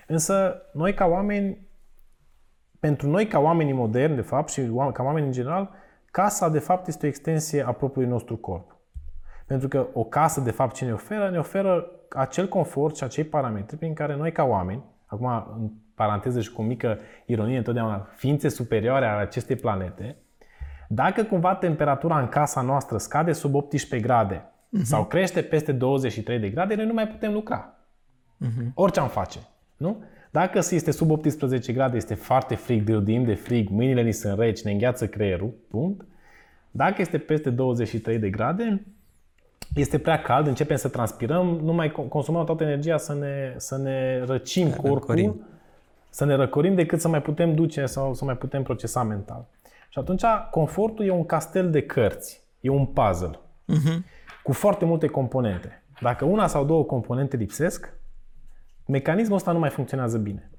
[0.07, 1.69] Însă, noi ca oameni,
[2.81, 5.71] pentru noi ca oameni moderni, de fapt, și ca oameni în general,
[6.11, 8.77] casa, de fapt, este o extensie a propriului nostru corp.
[9.47, 11.31] Pentru că o casă, de fapt, ce ne oferă?
[11.31, 15.27] Ne oferă acel confort și acei parametri prin care noi, ca oameni, acum,
[15.59, 20.17] în paranteză și cu o mică ironie întotdeauna, ființe superioare ale acestei planete,
[20.89, 24.83] dacă cumva temperatura în casa noastră scade sub 18 grade uh-huh.
[24.83, 27.75] sau crește peste 23 de grade, noi nu mai putem lucra.
[28.45, 28.75] Uh-huh.
[28.75, 29.39] Orice am face.
[29.77, 30.03] Nu?
[30.31, 34.63] Dacă este sub 18 grade, este foarte frig, dârdim de frig, mâinile ni sunt reci,
[34.63, 36.07] ne îngheață creierul, punct.
[36.71, 38.87] Dacă este peste 23 de grade,
[39.75, 44.23] este prea cald, începem să transpirăm, nu mai consumăm toată energia să ne, să ne
[44.25, 45.47] răcim corpul, răcorim.
[46.11, 49.47] Să ne răcorim decât să mai putem duce sau să mai putem procesa mental.
[49.89, 53.39] Și atunci confortul e un castel de cărți, e un puzzle
[53.73, 53.99] uh-huh.
[54.43, 55.83] cu foarte multe componente.
[56.01, 57.95] Dacă una sau două componente lipsesc,
[58.87, 60.51] mecanismul ăsta nu mai funcționează bine.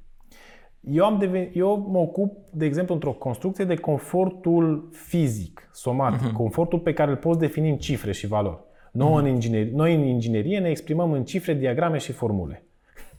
[0.81, 6.33] Eu, am deveni, eu mă ocup, de exemplu, într-o construcție de confortul fizic, somatic, uh-huh.
[6.33, 8.59] confortul pe care îl poți defini în cifre și valori.
[8.91, 9.25] Noi, uh-huh.
[9.25, 12.63] în inginerie, noi în inginerie ne exprimăm în cifre, diagrame și formule.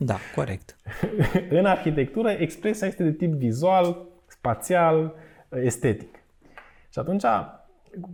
[0.02, 0.76] Da, corect.
[1.58, 5.14] în arhitectură, expresia este de tip vizual, spațial,
[5.62, 6.14] estetic.
[6.88, 7.24] Și atunci,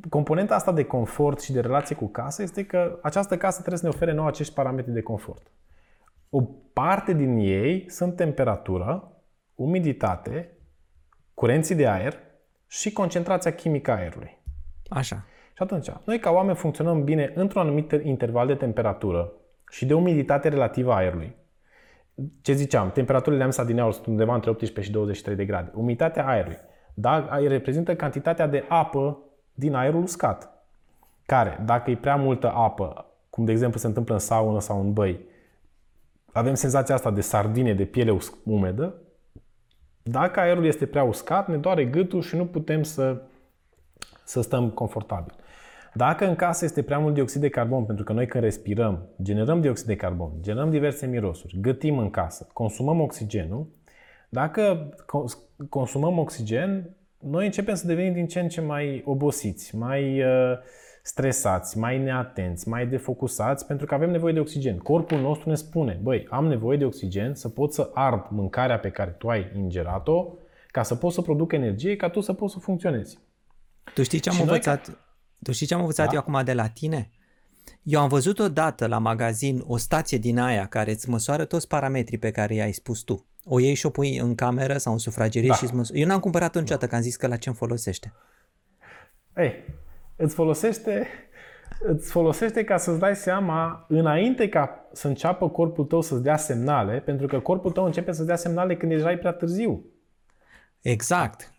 [0.09, 3.87] componenta asta de confort și de relație cu casa este că această casă trebuie să
[3.87, 5.51] ne ofere nouă acești parametri de confort.
[6.31, 9.12] O parte din ei sunt temperatură,
[9.55, 10.51] umiditate,
[11.35, 12.16] curenții de aer
[12.66, 14.38] și concentrația chimică a aerului.
[14.88, 15.25] Așa.
[15.53, 19.33] Și atunci, noi ca oameni funcționăm bine într-un anumit interval de temperatură
[19.70, 21.37] și de umiditate relativă a aerului.
[22.41, 25.71] Ce ziceam, temperaturile am sadineaul sunt undeva între 18 și 23 de grade.
[25.75, 26.59] Umiditatea aerului.
[26.95, 29.19] Da, reprezintă cantitatea de apă
[29.55, 30.51] din aerul uscat.
[31.27, 34.93] Care, dacă e prea multă apă, cum de exemplu se întâmplă în saună sau în
[34.93, 35.21] băi,
[36.33, 38.95] avem senzația asta de sardine, de piele umedă.
[40.03, 43.23] Dacă aerul este prea uscat, ne doare gâtul și nu putem să,
[44.25, 45.35] să stăm confortabil.
[45.97, 49.61] Dacă în casă este prea mult dioxid de carbon, pentru că noi când respirăm, generăm
[49.61, 53.67] dioxid de carbon, generăm diverse mirosuri, gătim în casă, consumăm oxigenul,
[54.29, 54.95] dacă
[55.69, 60.59] consumăm oxigen, noi începem să devenim din ce în ce mai obosiți, mai uh,
[61.03, 64.77] stresați, mai neatenți, mai defocusați, pentru că avem nevoie de oxigen.
[64.77, 68.91] Corpul nostru ne spune, băi, am nevoie de oxigen să pot să ard mâncarea pe
[68.91, 70.27] care tu ai ingerat-o,
[70.67, 73.19] ca să pot să produc energie, ca tu să poți să funcționezi.
[73.95, 74.87] Tu știi ce am și învățat?
[74.87, 75.05] Noi...
[75.42, 76.12] Tu știi ce am învățat da?
[76.12, 77.11] eu acum de la tine?
[77.83, 82.18] Eu am văzut odată la magazin o stație din aia care îți măsoară toți parametrii
[82.18, 83.27] pe care i-ai spus tu.
[83.44, 85.55] O iei și o pui în cameră sau în sufragerie da.
[85.55, 86.01] și îți măsoară.
[86.01, 86.90] Eu n-am cumpărat-o niciodată, da.
[86.90, 88.12] că am zis că la ce îmi folosește.
[89.37, 89.64] Ei,
[90.16, 91.07] îți folosește,
[91.81, 97.01] îți folosește ca să-ți dai seama înainte ca să înceapă corpul tău să-ți dea semnale,
[97.01, 99.85] pentru că corpul tău începe să-ți dea semnale când deja e prea târziu.
[100.81, 101.53] Exact.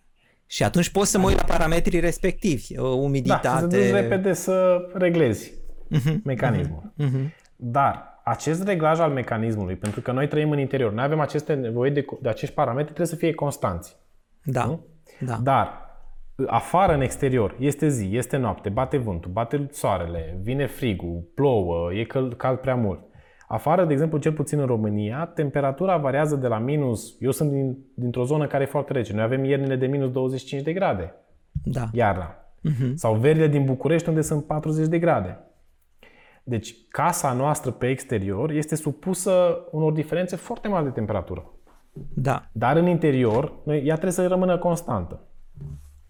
[0.47, 3.47] Și atunci poți să mă uit la parametrii respectivi, umiditate...
[3.47, 6.93] Da, să duci repede să reglezi uh-huh, mecanismul.
[6.99, 7.29] Uh-huh.
[7.55, 11.91] Dar acest reglaj al mecanismului, pentru că noi trăim în interior, noi avem aceste nevoie
[11.91, 13.97] de, de acești parametri, trebuie să fie constanți.
[14.43, 14.65] Da.
[14.65, 14.86] Nu?
[15.19, 15.39] da.
[15.43, 15.88] Dar
[16.47, 22.03] afară în exterior, este zi, este noapte, bate vântul, bate soarele, vine frigul, plouă, e
[22.03, 22.99] căld, cald prea mult.
[23.49, 27.15] Afară, de exemplu, cel puțin în România, temperatura variază de la minus...
[27.19, 29.13] Eu sunt din, dintr-o zonă care e foarte rece.
[29.13, 31.13] Noi avem iernile de minus 25 de grade.
[31.63, 31.86] Da.
[31.91, 32.36] Iarna.
[32.36, 32.93] Uh-huh.
[32.95, 35.39] Sau verile din București unde sunt 40 de grade.
[36.43, 41.51] Deci casa noastră pe exterior este supusă unor diferențe foarte mari de temperatură.
[42.13, 42.49] Da.
[42.51, 45.19] Dar în interior, noi, ea trebuie să rămână constantă.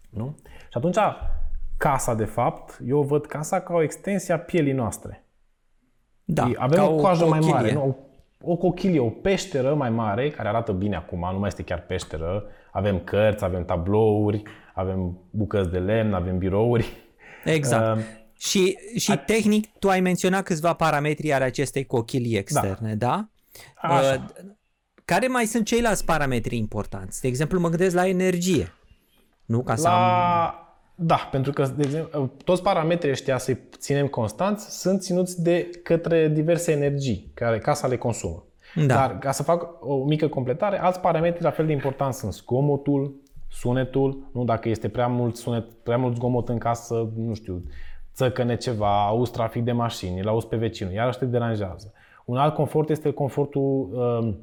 [0.09, 0.35] Nu?
[0.43, 0.97] Și atunci,
[1.77, 5.26] casa, de fapt, eu văd casa ca o extensie a pielii noastre.
[6.29, 7.97] Da, avem o coajă o mai mare, nu?
[8.41, 11.81] O, o cochilie, o peșteră mai mare, care arată bine acum, nu mai este chiar
[11.81, 12.43] peșteră.
[12.71, 16.87] Avem cărți, avem tablouri, avem bucăți de lemn, avem birouri.
[17.43, 17.97] Exact.
[17.97, 18.03] Uh,
[18.37, 19.17] și, și a...
[19.17, 23.27] tehnic, tu ai menționat câțiva parametri ale acestei cochilii externe, da?
[23.81, 23.87] da?
[23.89, 24.13] Așa.
[24.13, 24.45] Uh,
[25.05, 27.21] care mai sunt ceilalți parametri importanți?
[27.21, 28.73] De exemplu, mă gândesc la energie.
[29.45, 29.61] Nu?
[29.61, 30.45] Ca să la...
[30.45, 30.66] am...
[30.99, 36.27] Da, pentru că, de exemplu, toți parametrii ăștia să-i ținem constanți sunt ținuți de către
[36.27, 38.43] diverse energii care casa le consumă.
[38.75, 38.85] Da.
[38.85, 43.15] Dar, ca să fac o mică completare, alți parametri la fel de importanți sunt zgomotul,
[43.49, 47.63] Sunetul, nu dacă este prea mult sunet, prea mult zgomot în casă, nu știu,
[48.13, 51.93] țăcăne ceva, auzi trafic de mașini, îl auzi pe vecinul, iarăși te deranjează.
[52.25, 54.33] Un alt confort este confortul uh,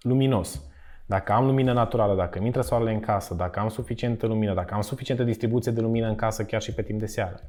[0.00, 0.65] luminos.
[1.06, 4.74] Dacă am lumină naturală, dacă mi intră soarele în casă, dacă am suficientă lumină, dacă
[4.74, 7.40] am suficientă distribuție de lumină în casă chiar și pe timp de seară.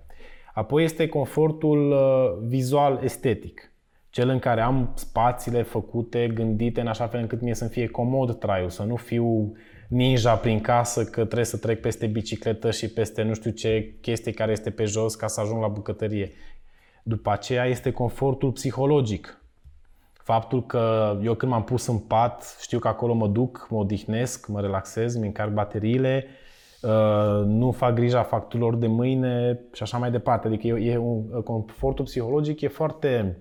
[0.53, 3.71] Apoi este confortul uh, vizual estetic.
[4.09, 8.39] Cel în care am spațiile făcute, gândite în așa fel încât mie să-mi fie comod
[8.39, 9.51] traiul, să nu fiu
[9.87, 14.31] ninja prin casă că trebuie să trec peste bicicletă și peste nu știu ce chestie
[14.31, 16.31] care este pe jos ca să ajung la bucătărie.
[17.03, 19.41] După aceea este confortul psihologic.
[20.27, 24.47] Faptul că eu când m-am pus în pat, știu că acolo mă duc, mă odihnesc,
[24.47, 26.25] mă relaxez, mi încarc bateriile,
[26.81, 30.47] uh, nu fac grija facturilor de mâine și așa mai departe.
[30.47, 33.37] Adică e un, confortul psihologic e foarte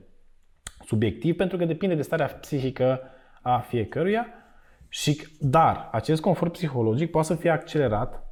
[0.84, 3.00] subiectiv pentru că depinde de starea psihică
[3.42, 4.26] a fiecăruia.
[4.88, 8.26] Și, dar acest confort psihologic poate să fie accelerat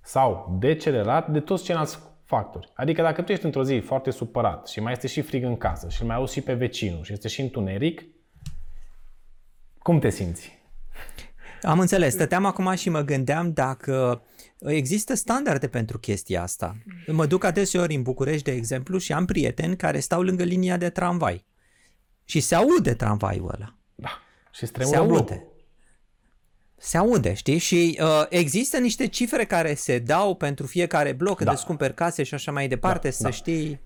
[0.00, 1.98] sau decelerat de toți ceilalți
[2.32, 2.70] factori.
[2.74, 5.88] Adică dacă tu ești într-o zi foarte supărat și mai este și frig în casă
[5.88, 8.04] și mai auzi și pe vecinul și este și întuneric,
[9.78, 10.60] cum te simți?
[11.62, 12.12] Am înțeles.
[12.12, 14.22] Stăteam acum și mă gândeam dacă
[14.58, 16.76] există standarde pentru chestia asta.
[17.06, 20.90] Mă duc adeseori în București, de exemplu, și am prieteni care stau lângă linia de
[20.90, 21.46] tramvai.
[22.24, 23.76] Și se aude tramvaiul ăla.
[23.94, 24.10] Da.
[24.52, 25.12] Și se aude.
[25.12, 25.51] Blocul.
[26.84, 27.58] Se aude, știi?
[27.58, 31.54] Și uh, există niște cifre care se dau pentru fiecare bloc, când da.
[31.54, 33.30] îți cumperi case și așa mai departe, da, să da.
[33.30, 33.80] știi...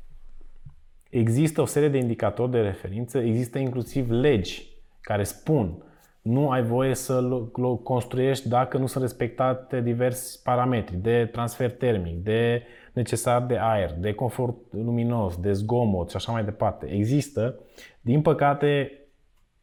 [1.11, 4.66] Există o serie de indicatori de referință, există inclusiv legi
[5.00, 5.82] care spun
[6.22, 7.20] nu ai voie să
[7.82, 14.12] construiești dacă nu sunt respectate diversi parametri de transfer termic, de necesar de aer, de
[14.12, 16.87] confort luminos, de zgomot și așa mai departe.
[16.90, 17.59] Există.
[18.00, 18.92] Din păcate,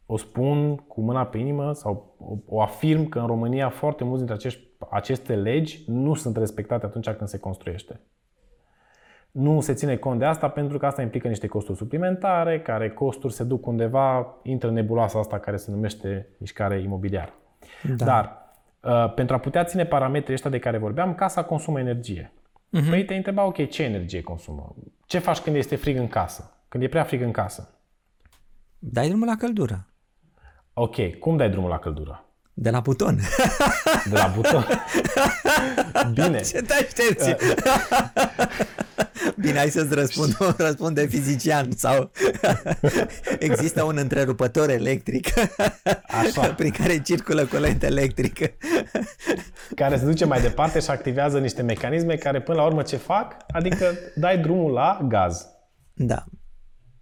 [0.06, 4.18] o spun cu mâna pe inimă sau o, o afirm că în România foarte mulți
[4.18, 8.00] dintre acești, aceste legi nu sunt respectate atunci când se construiește.
[9.32, 13.34] Nu se ține cont de asta pentru că asta implică niște costuri suplimentare, care costuri
[13.34, 17.34] se duc undeva, intră în nebuloasa asta care se numește mișcare imobiliară.
[17.98, 18.06] Da.
[18.06, 22.34] Dar uh, pentru a putea ține parametrii ăștia de care vorbeam, casa consumă energie.
[22.34, 22.90] Uh-huh.
[22.90, 24.76] Păi te întreba, ok, ce energie consumă?
[25.06, 26.58] Ce faci când este frig în casă?
[26.68, 27.80] Când e prea frig în casă?
[28.80, 29.88] Dai drumul la căldură.
[30.74, 32.26] Ok, cum dai drumul la căldură?
[32.54, 33.20] De la buton.
[34.10, 34.66] De la buton?
[36.14, 36.42] Bine.
[36.42, 37.30] Ce te aștepți?
[37.30, 37.36] Uh,
[39.44, 42.12] Bine, hai să-ți răspund, răspund de fizician sau
[43.40, 45.28] există un întrerupător electric
[46.08, 46.54] Așa.
[46.54, 48.40] prin care circulă curent electric.
[49.76, 53.38] care se duce mai departe și activează niște mecanisme care până la urmă ce fac?
[53.52, 55.48] Adică dai drumul la gaz.
[55.94, 56.24] Da.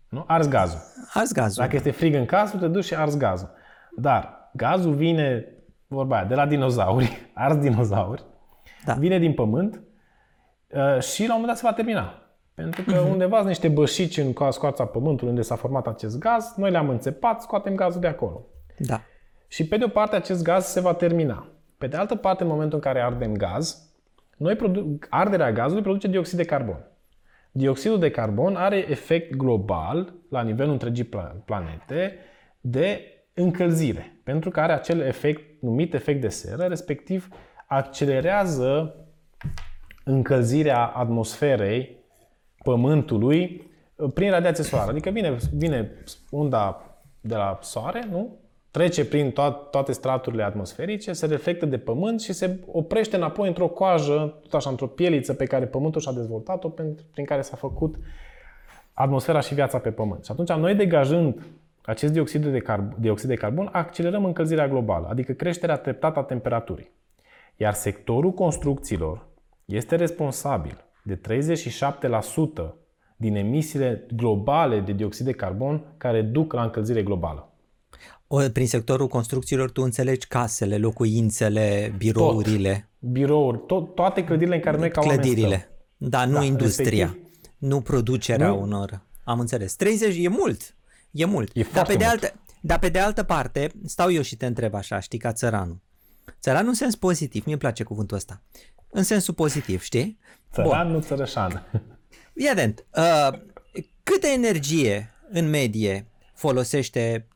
[0.09, 0.23] Nu?
[0.27, 0.79] Ars gazul.
[1.13, 1.63] Ars gazul.
[1.63, 3.59] Dacă este frig în casă, te duci și ars gazul.
[3.97, 5.45] Dar gazul vine,
[5.87, 8.23] vorba aia, de la dinozauri, ars dinozauri,
[8.85, 8.93] da.
[8.93, 9.81] vine din pământ
[10.67, 12.15] uh, și la un moment dat se va termina.
[12.53, 13.11] Pentru că uh-huh.
[13.11, 17.41] undeva sunt niște bășici în scoarța pământului unde s-a format acest gaz, noi le-am înțepat,
[17.41, 18.45] scoatem gazul de acolo.
[18.77, 19.01] Da.
[19.47, 21.47] Și pe de o parte acest gaz se va termina.
[21.77, 23.91] Pe de altă parte, în momentul în care ardem gaz,
[24.37, 26.85] noi produ- arderea gazului produce dioxid de carbon.
[27.51, 31.09] Dioxidul de carbon are efect global, la nivelul întregii
[31.45, 32.15] planete,
[32.61, 33.01] de
[33.33, 37.27] încălzire, pentru că are acel efect numit efect de seră, respectiv
[37.67, 38.95] accelerează
[40.03, 41.99] încălzirea atmosferei
[42.63, 43.69] Pământului
[44.13, 44.89] prin radiație solară.
[44.89, 45.91] Adică vine, vine
[46.29, 46.85] unda
[47.21, 48.39] de la soare, nu?
[48.71, 53.67] trece prin to- toate straturile atmosferice, se reflectă de pământ și se oprește înapoi într-o
[53.67, 56.69] coajă, tot așa, într-o pieliță pe care pământul și-a dezvoltat-o,
[57.11, 57.95] prin care s-a făcut
[58.93, 60.25] atmosfera și viața pe pământ.
[60.25, 61.41] Și atunci noi degajând
[61.91, 66.91] acest dioxid de, carb- dioxid de carbon, accelerăm încălzirea globală, adică creșterea treptată a temperaturii.
[67.55, 69.27] Iar sectorul construcțiilor
[69.65, 71.19] este responsabil de 37%
[73.17, 77.53] din emisiile globale de dioxid de carbon care duc la încălzire globală.
[78.27, 82.89] O, prin sectorul construcțiilor tu înțelegi casele, locuințele, birourile.
[82.99, 83.11] Tot.
[83.11, 85.69] Birouri, tot, toate clădirile în care noi ca Clădirile.
[85.97, 87.05] Da, nu da, industria.
[87.05, 87.29] Respectiv.
[87.57, 88.61] Nu producerea nu.
[88.61, 89.01] unor.
[89.23, 89.75] Am înțeles.
[89.75, 90.75] 30 e mult.
[91.11, 91.51] E mult.
[91.53, 94.73] E dar, pe de altă, dar pe de altă parte, stau eu și te întreb
[94.73, 95.81] așa, știi, ca țăranul.
[96.41, 98.41] Țăranul în sens pozitiv, mi-e place cuvântul ăsta.
[98.89, 100.19] În sensul pozitiv, știi?
[100.53, 100.95] Țăran, Bun.
[100.95, 101.65] nu țărășan.
[102.35, 102.85] Fii atent.
[102.95, 103.39] Uh,
[104.03, 107.27] câtă energie în medie folosește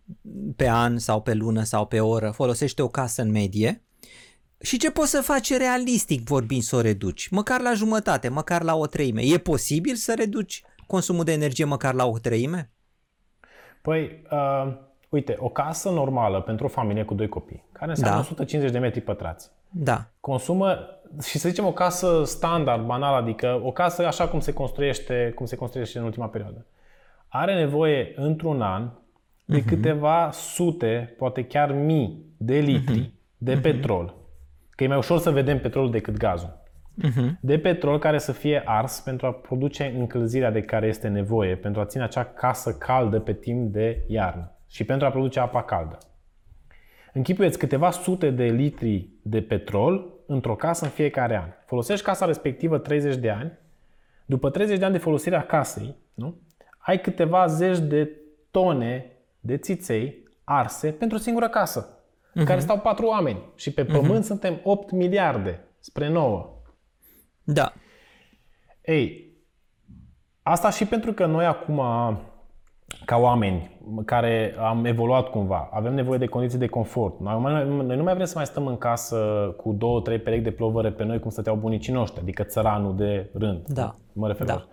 [0.55, 3.85] pe an sau pe lună sau pe oră, folosește o casă în medie
[4.61, 7.29] și ce poți să faci realistic vorbind să o reduci?
[7.29, 9.21] Măcar la jumătate, măcar la o treime.
[9.21, 12.71] E posibil să reduci consumul de energie măcar la o treime?
[13.85, 14.73] Păi, uh,
[15.09, 18.21] uite, o casă normală pentru o familie cu doi copii, care înseamnă da.
[18.21, 20.05] 150 de metri pătrați, Da.
[20.19, 20.77] consumă
[21.23, 25.45] și să zicem o casă standard, banală, adică o casă așa cum se construiește, cum
[25.45, 26.65] se construiește în ultima perioadă.
[27.27, 28.89] Are nevoie într-un an
[29.45, 29.65] de uh-huh.
[29.65, 33.37] câteva sute, poate chiar mii de litri uh-huh.
[33.37, 33.61] de uh-huh.
[33.61, 34.15] petrol.
[34.69, 36.63] Că e mai ușor să vedem petrolul decât gazul.
[37.03, 37.39] Uh-huh.
[37.39, 41.81] De petrol care să fie ars pentru a produce încălzirea de care este nevoie, pentru
[41.81, 45.97] a ține acea casă caldă pe timp de iarnă și pentru a produce apa caldă.
[47.13, 51.49] Închipuieți câteva sute de litri de petrol într-o casă în fiecare an.
[51.65, 53.51] Folosești casa respectivă 30 de ani,
[54.25, 56.35] după 30 de ani de folosire a casei, nu?
[56.85, 58.11] ai câteva zeci de
[58.51, 62.33] tone de țiței arse pentru o singură casă, uh-huh.
[62.33, 63.39] în care stau patru oameni.
[63.55, 64.27] Și pe pământ uh-huh.
[64.27, 66.54] suntem 8 miliarde spre 9.
[67.45, 67.73] Da.
[68.81, 69.33] Ei,
[70.41, 71.81] asta și pentru că noi acum,
[73.05, 77.19] ca oameni care am evoluat cumva, avem nevoie de condiții de confort.
[77.19, 77.41] Noi,
[77.85, 79.17] noi nu mai vrem să mai stăm în casă
[79.57, 83.29] cu două, trei perechi de plovăre pe noi cum stăteau bunicii noștri, adică țăranul de
[83.33, 83.67] rând.
[83.67, 83.95] Da.
[84.13, 84.53] Mă refer Da.
[84.53, 84.65] la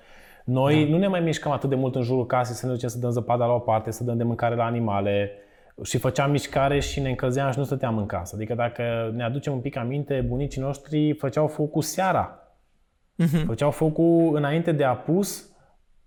[0.44, 0.90] Noi da.
[0.90, 3.11] nu ne mai mișcăm atât de mult în jurul casei să ne ducem să dăm
[3.11, 5.30] zăpada la o parte, să dăm de mâncare la animale
[5.82, 8.35] și făceam mișcare și ne încălzeam și nu stăteam în casă.
[8.37, 12.37] Adică dacă ne aducem un pic aminte, bunicii noștri făceau focul seara.
[13.14, 13.46] Mhm.
[13.46, 15.51] Făceau focul înainte de apus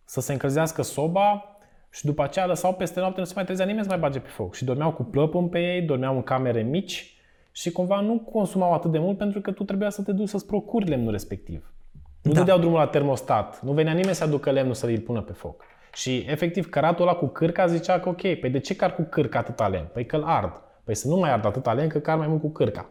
[0.06, 1.44] să se încălzească soba
[1.92, 4.28] și după aceea lăsau peste noapte, nu se mai trezea nimeni să mai bage pe
[4.28, 4.56] foc.
[4.56, 7.18] Și dormeau cu plăpân pe ei, dormeau în camere mici
[7.52, 10.46] și cumva nu consumau atât de mult pentru că tu trebuia să te duci să-ți
[10.46, 11.74] procuri lemnul respectiv.
[12.22, 12.40] Nu Da.
[12.40, 13.62] dădeau drumul la termostat.
[13.62, 15.64] Nu venea nimeni să aducă lemnul să îl pună pe foc.
[15.94, 19.40] Și efectiv căratul ăla cu cârca zicea că ok, păi de ce car cu cârca
[19.40, 19.90] atâta lemn?
[19.94, 20.62] Păi că îl ard.
[20.84, 22.90] Păi să nu mai ard atâta lemn, că car mai mult cu cârca.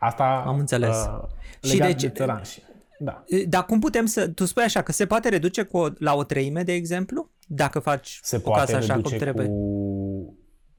[0.00, 0.96] Asta Am înțeles.
[1.06, 1.28] Uh,
[1.62, 2.62] Și legat deci- de țăran și-
[2.98, 3.24] Da.
[3.48, 4.28] Dar cum putem să...
[4.28, 7.30] Tu spui așa, că se poate reduce cu o, la o treime, de exemplu?
[7.46, 9.46] Dacă faci Se o poate casă așa reduce cum trebuie.
[9.46, 10.36] cu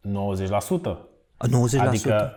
[0.08, 1.10] 90%.
[1.76, 1.80] 90%.
[1.80, 2.34] Adică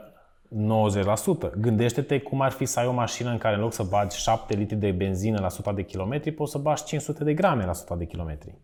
[0.53, 1.53] 90%.
[1.61, 4.55] Gândește-te cum ar fi să ai o mașină în care în loc să bagi 7
[4.55, 7.95] litri de benzină la 100 de kilometri, poți să bagi 500 de grame la 100
[7.99, 8.55] de kilometri.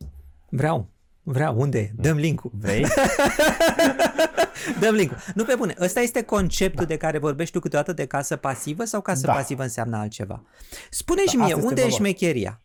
[0.48, 0.86] Vreau.
[1.22, 1.60] Vreau.
[1.60, 1.78] Unde?
[1.78, 1.92] e?
[1.96, 2.50] Dăm link-ul.
[2.54, 2.84] Vrei?
[4.80, 5.74] Dăm link Nu pe bune.
[5.80, 9.32] Ăsta este conceptul de care vorbești tu câteodată de casă pasivă sau casă Da.
[9.32, 10.42] pasivă înseamnă altceva?
[10.90, 12.04] Spune și Da, mie, asta este unde e valoare.
[12.04, 12.60] șmecheria?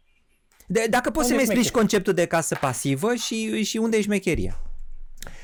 [0.68, 1.80] De, dacă poți să-mi Unde e explici șmecheria?
[1.80, 4.60] conceptul de casă pasivă și, și unde e șmecheria?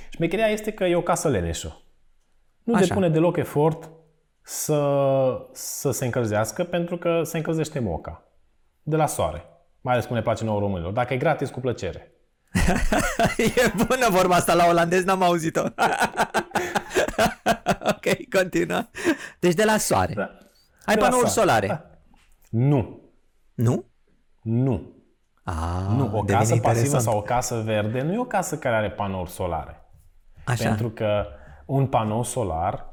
[0.09, 1.81] Șmecheria este că e o casă leneșă.
[2.63, 2.85] Nu Așa.
[2.85, 3.89] depune deloc efort
[4.41, 4.81] să,
[5.53, 8.23] să se încălzească pentru că se încălzește moca.
[8.83, 9.43] De la soare.
[9.81, 10.91] Mai ales cum ne place nouă românilor.
[10.91, 12.11] Dacă e gratis, cu plăcere.
[13.37, 15.61] e bună vorba asta la olandez, n-am auzit-o.
[17.93, 18.81] ok, continuă.
[19.39, 20.13] Deci de la soare.
[20.13, 20.29] Da.
[20.85, 21.49] Ai De la panouri soare.
[21.49, 21.67] solare.
[21.67, 21.89] Da.
[22.49, 23.01] Nu.
[23.53, 23.85] Nu?
[24.41, 24.93] Nu.
[25.43, 25.55] Ah,
[25.97, 27.01] Nu, o devine casă pasivă interesant.
[27.01, 29.81] sau o casă verde nu e o casă care are panouri solare.
[30.43, 30.67] Așa.
[30.67, 31.25] Pentru că
[31.65, 32.87] un panou solar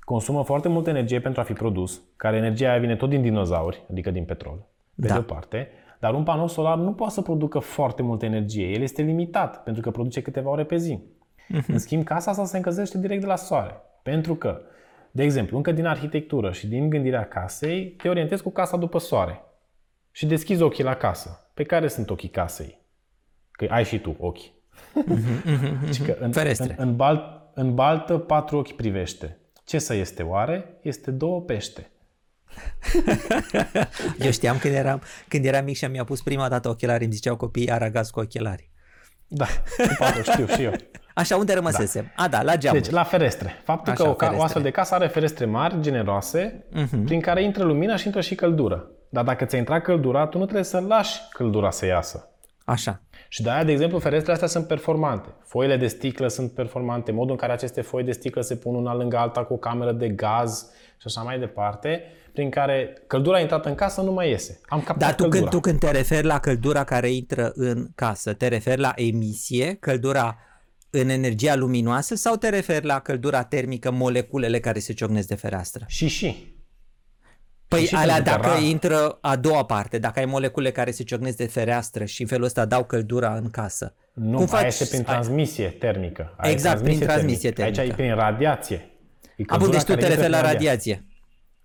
[0.00, 3.86] consumă foarte multă energie pentru a fi produs, care energia aia vine tot din dinozauri,
[3.90, 4.66] adică din petrol,
[5.00, 5.12] pe Da.
[5.12, 5.68] de o parte,
[5.98, 8.66] dar un panou solar nu poate să producă foarte multă energie.
[8.66, 10.98] El este limitat, pentru că produce câteva ore pe zi.
[11.66, 13.80] În schimb, casa asta se încălzește direct de la soare.
[14.02, 14.60] Pentru că,
[15.10, 19.42] de exemplu, încă din arhitectură și din gândirea casei, te orientezi cu casa după soare.
[20.10, 21.50] Și deschizi ochii la casă.
[21.54, 22.78] Pe care sunt ochii casei?
[23.50, 24.56] Că ai și tu ochi.
[25.84, 26.74] Deci că în, Ferestre.
[26.78, 27.22] În, în, balt,
[27.54, 29.38] în baltă patru ochi privește.
[29.64, 30.78] Ce să este oare?
[30.82, 31.90] Este două pește.
[34.24, 37.36] Eu știam când eram, când eram mic și mi-a pus prima dată ochelari, îmi ziceau
[37.36, 38.70] copiii aragaz cu ochelari.
[39.26, 40.72] Da, cu patru, știu și eu.
[41.14, 42.12] Așa, unde rămăsesem?
[42.16, 42.82] A, da, la geamuri.
[42.82, 43.62] Deci, la ferestre.
[43.64, 44.44] Faptul Așa, că o, ca, o ferestre.
[44.44, 47.04] astfel de casă are ferestre mari, generoase, uh-huh.
[47.04, 48.90] prin care intră lumina și intră și căldură.
[49.08, 52.28] Dar dacă ți-a intrat căldura, tu nu trebuie să lași căldura să iasă.
[52.64, 53.00] Așa.
[53.28, 55.28] Și de aia, de exemplu, ferestrele astea sunt performante.
[55.46, 57.12] Foile de sticlă sunt performante.
[57.12, 59.92] Modul în care aceste foi de sticlă se pun una lângă alta cu o cameră
[59.92, 62.02] de gaz și așa mai departe,
[62.38, 64.60] prin care căldura intrată în casă nu mai iese.
[64.68, 65.40] Am captat Dar tu căldura.
[65.40, 69.74] când, tu când te referi la căldura care intră în casă, te referi la emisie,
[69.74, 70.38] căldura
[70.90, 75.84] în energia luminoasă sau te referi la căldura termică, moleculele care se ciocnesc de fereastră?
[75.88, 76.56] Și și.
[77.68, 80.90] Păi și alea pentru că dacă rar- intră a doua parte, dacă ai molecule care
[80.90, 83.94] se ciocnesc de fereastră și în felul ăsta dau căldura în casă.
[84.12, 84.66] Nu, Cum aia faci?
[84.66, 86.34] este prin Ai- transmisie termică.
[86.36, 87.94] Aia e Exact, prin transmisie Aici e termică.
[87.96, 88.76] prin radiație.
[88.76, 88.80] E
[89.26, 91.02] A, bun, căldura deci tu care te intră referi la prin radiație.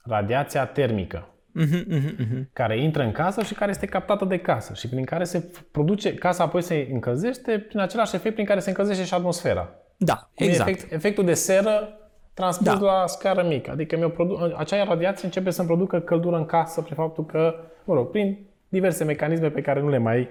[0.03, 1.27] Radiația termică.
[1.51, 2.49] Mhm, mhm, mhm.
[2.53, 6.13] care intră în casă și care este captată de casă și prin care se produce,
[6.15, 9.69] casa apoi se încălzește prin același efect prin care se încălzește și atmosfera.
[9.97, 10.69] Da, Cum e exact.
[10.69, 11.97] Efect, efectul de seră
[12.33, 12.79] transpus Da.
[12.79, 13.71] la scară mică.
[13.71, 17.93] Adică mi-o produ- acea radiație începe să-mi producă căldură în casă prin faptul că, mă
[17.93, 18.37] rog, prin
[18.69, 20.29] diverse mecanisme pe care nu le mai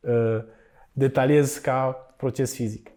[0.00, 0.38] uh,
[0.92, 2.89] detaliez ca proces fizic.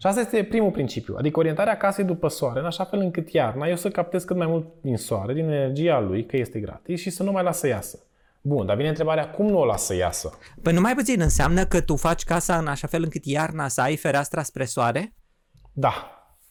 [0.00, 3.66] Și asta este primul principiu, adică orientarea casei după soare, în așa fel încât iarna
[3.66, 7.10] eu să captez cât mai mult din soare, din energia lui, că este gratis, și
[7.10, 7.98] să nu mai lasă să iasă.
[8.40, 10.38] Bun, dar vine întrebarea, cum nu o lasă să iasă?
[10.62, 13.96] Păi numai puțin, înseamnă că tu faci casa în așa fel încât iarna să ai
[13.96, 15.14] fereastra spre soare?
[15.72, 15.92] Da.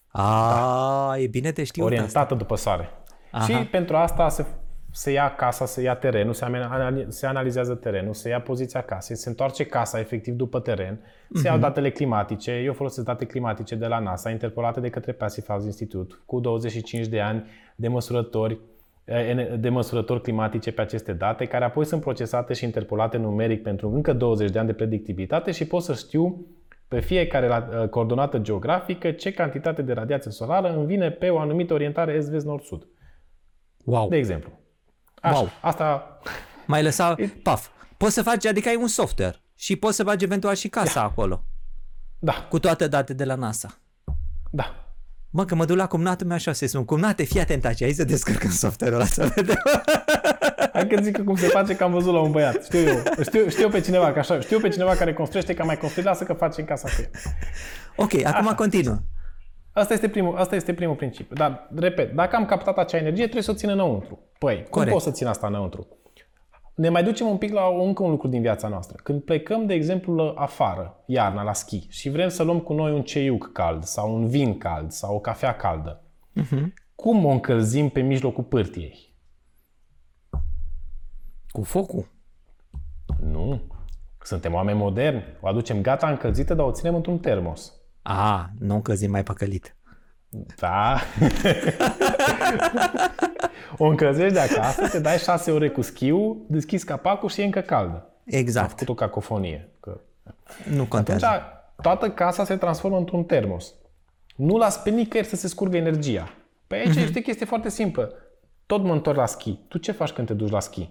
[0.07, 1.19] A, da.
[1.19, 2.35] e bine te știu Orientată asta.
[2.35, 2.89] după soare.
[3.31, 3.45] Aha.
[3.45, 4.45] Și pentru asta se
[4.97, 6.45] se ia casa, se ia terenul, se,
[7.07, 10.99] se analizează terenul, se ia poziția casei, se întoarce casa efectiv după teren,
[11.33, 11.63] se iau mhm.
[11.63, 12.51] datele climatice.
[12.51, 17.07] Eu folosesc date climatice de la NASA, interpolate de către Passive House Institute, cu 25
[17.07, 17.45] de ani
[17.75, 18.59] de măsurători
[19.59, 24.13] de măsurători climatice pe aceste date, care apoi sunt procesate și interpolate numeric pentru încă
[24.13, 26.45] 20 de ani de predictibilitate și pot să știu
[26.87, 32.13] pe fiecare coordonată geografică ce cantitate de radiație solară îmi vine pe o anumită orientare
[32.13, 32.87] est-vest-nord-sud.
[33.85, 34.09] Wow.
[34.09, 34.51] De exemplu.
[35.21, 35.49] Așa, wow.
[35.61, 36.19] Asta...
[36.65, 37.67] Mai lăsa, paf.
[37.97, 41.03] Poți să faci, adică ai un software și poți să bagi eventual și casa da.
[41.03, 41.43] acolo.
[42.19, 42.47] Da.
[42.49, 43.77] Cu toate date de la NASA.
[44.51, 44.87] Da.
[45.29, 47.91] Mă, că mă duc la cumnatul meu așa să spun, cumnate, fii atent aici, hai
[47.91, 49.61] să descărcăm software-ul ăla să vedem.
[50.73, 52.63] Hai că zic cum se face că am văzut la un băiat.
[52.63, 53.03] Știu eu.
[53.21, 56.23] Știu, știu pe cineva, că așa, știu pe cineva care construiește, că mai construit, lasă
[56.23, 57.09] că face în casa cu el.
[57.95, 58.97] Ok, acum continuă.
[59.77, 61.35] Asta este, primul, asta este primul principiu.
[61.35, 64.19] Dar, repet, dacă am captat acea energie, trebuie să o țin înăuntru.
[64.37, 64.71] Păi, Corect.
[64.71, 65.87] cum pot să țin asta înăuntru?
[66.75, 68.99] Ne mai ducem un pic la încă un lucru din viața noastră.
[69.03, 73.01] Când plecăm, de exemplu, afară, iarna, la schi, și vrem să luăm cu noi un
[73.01, 76.01] ceiuc cald, sau un vin cald, sau o cafea caldă,
[76.41, 76.73] uh-huh.
[76.95, 79.15] cum o încălzim pe mijlocul pârtiei?
[81.49, 82.07] Cu focul?
[83.21, 83.61] Nu.
[84.23, 85.23] Suntem oameni moderni.
[85.41, 87.76] O aducem gata încălzită, dar o ținem într-un termos.
[88.09, 89.75] A, nu încălzim mai păcălit.
[90.55, 90.99] Da.
[93.77, 97.59] o încălzești de acasă, te dai șase ore cu schiu, deschizi capacul și e încă
[97.61, 98.09] caldă.
[98.23, 98.65] Exact.
[98.65, 99.69] A făcut o cacofonie.
[99.79, 99.99] Că...
[100.69, 101.25] Nu contează.
[101.25, 101.43] Atunci,
[101.81, 103.73] toată casa se transformă într-un termos.
[104.35, 106.33] Nu las pe nicăieri să se scurgă energia.
[106.67, 107.03] Pe aici mm-hmm.
[107.03, 108.13] este o chestie foarte simplă.
[108.65, 109.53] Tot mă întorc la schi.
[109.67, 110.89] Tu ce faci când te duci la schi?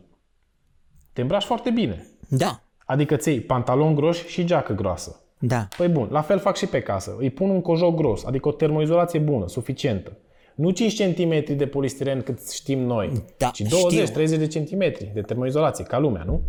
[1.12, 2.06] Te îmbraci foarte bine.
[2.28, 2.60] Da.
[2.84, 5.20] Adică ți pantaloni groși și geacă groasă.
[5.38, 5.68] Da.
[5.76, 7.16] Păi bun, la fel fac și pe casă.
[7.18, 10.16] Îi pun un cojoc gros, adică o termoizolație bună, suficientă.
[10.54, 13.66] Nu 5 cm de polistiren cât știm noi, da, ci 20-30
[14.14, 16.42] de centimetri de termoizolație, ca lumea, nu?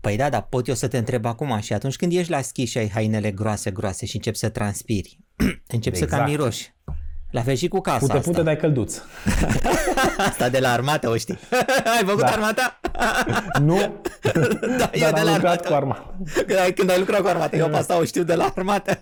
[0.00, 2.64] Păi da, dar pot eu să te întreb acum și atunci când ești la schi
[2.64, 5.18] și ai hainele groase, groase și începi să transpiri,
[5.74, 6.10] începi exact.
[6.10, 6.74] să cam miroși.
[7.32, 8.30] La fel și cu casa pute, asta.
[8.30, 8.98] Pute, dai călduț.
[10.28, 11.38] asta de la armată, o știi.
[11.96, 12.26] ai făcut da.
[12.26, 12.80] armata?
[13.68, 14.00] nu,
[14.78, 15.68] da, eu de la armată.
[15.68, 16.14] cu armata.
[16.46, 18.98] Când ai, când ai lucrat cu armata, eu pe asta o știu de la armată.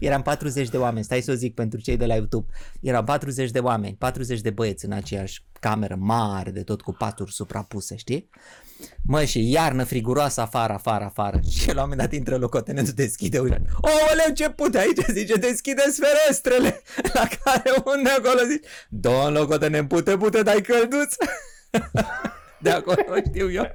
[0.00, 2.46] Eram 40 de oameni, stai să o zic pentru cei de la YouTube.
[2.80, 7.32] Eram 40 de oameni, 40 de băieți în aceeași cameră mare de tot cu paturi
[7.32, 8.30] suprapuse, știi?
[9.02, 11.40] Mă, și iarnă friguroasă afară, afară, afară.
[11.50, 13.58] Și la un moment dat intră locotenentul, deschide ușa.
[13.80, 13.88] O,
[14.34, 15.06] ce pute aici?
[15.12, 16.82] Zice, deschideți ferestrele.
[17.14, 21.14] La care unde acolo zice, domn locotenent, pute, pute, dai călduț.
[22.62, 23.74] De acolo știu eu.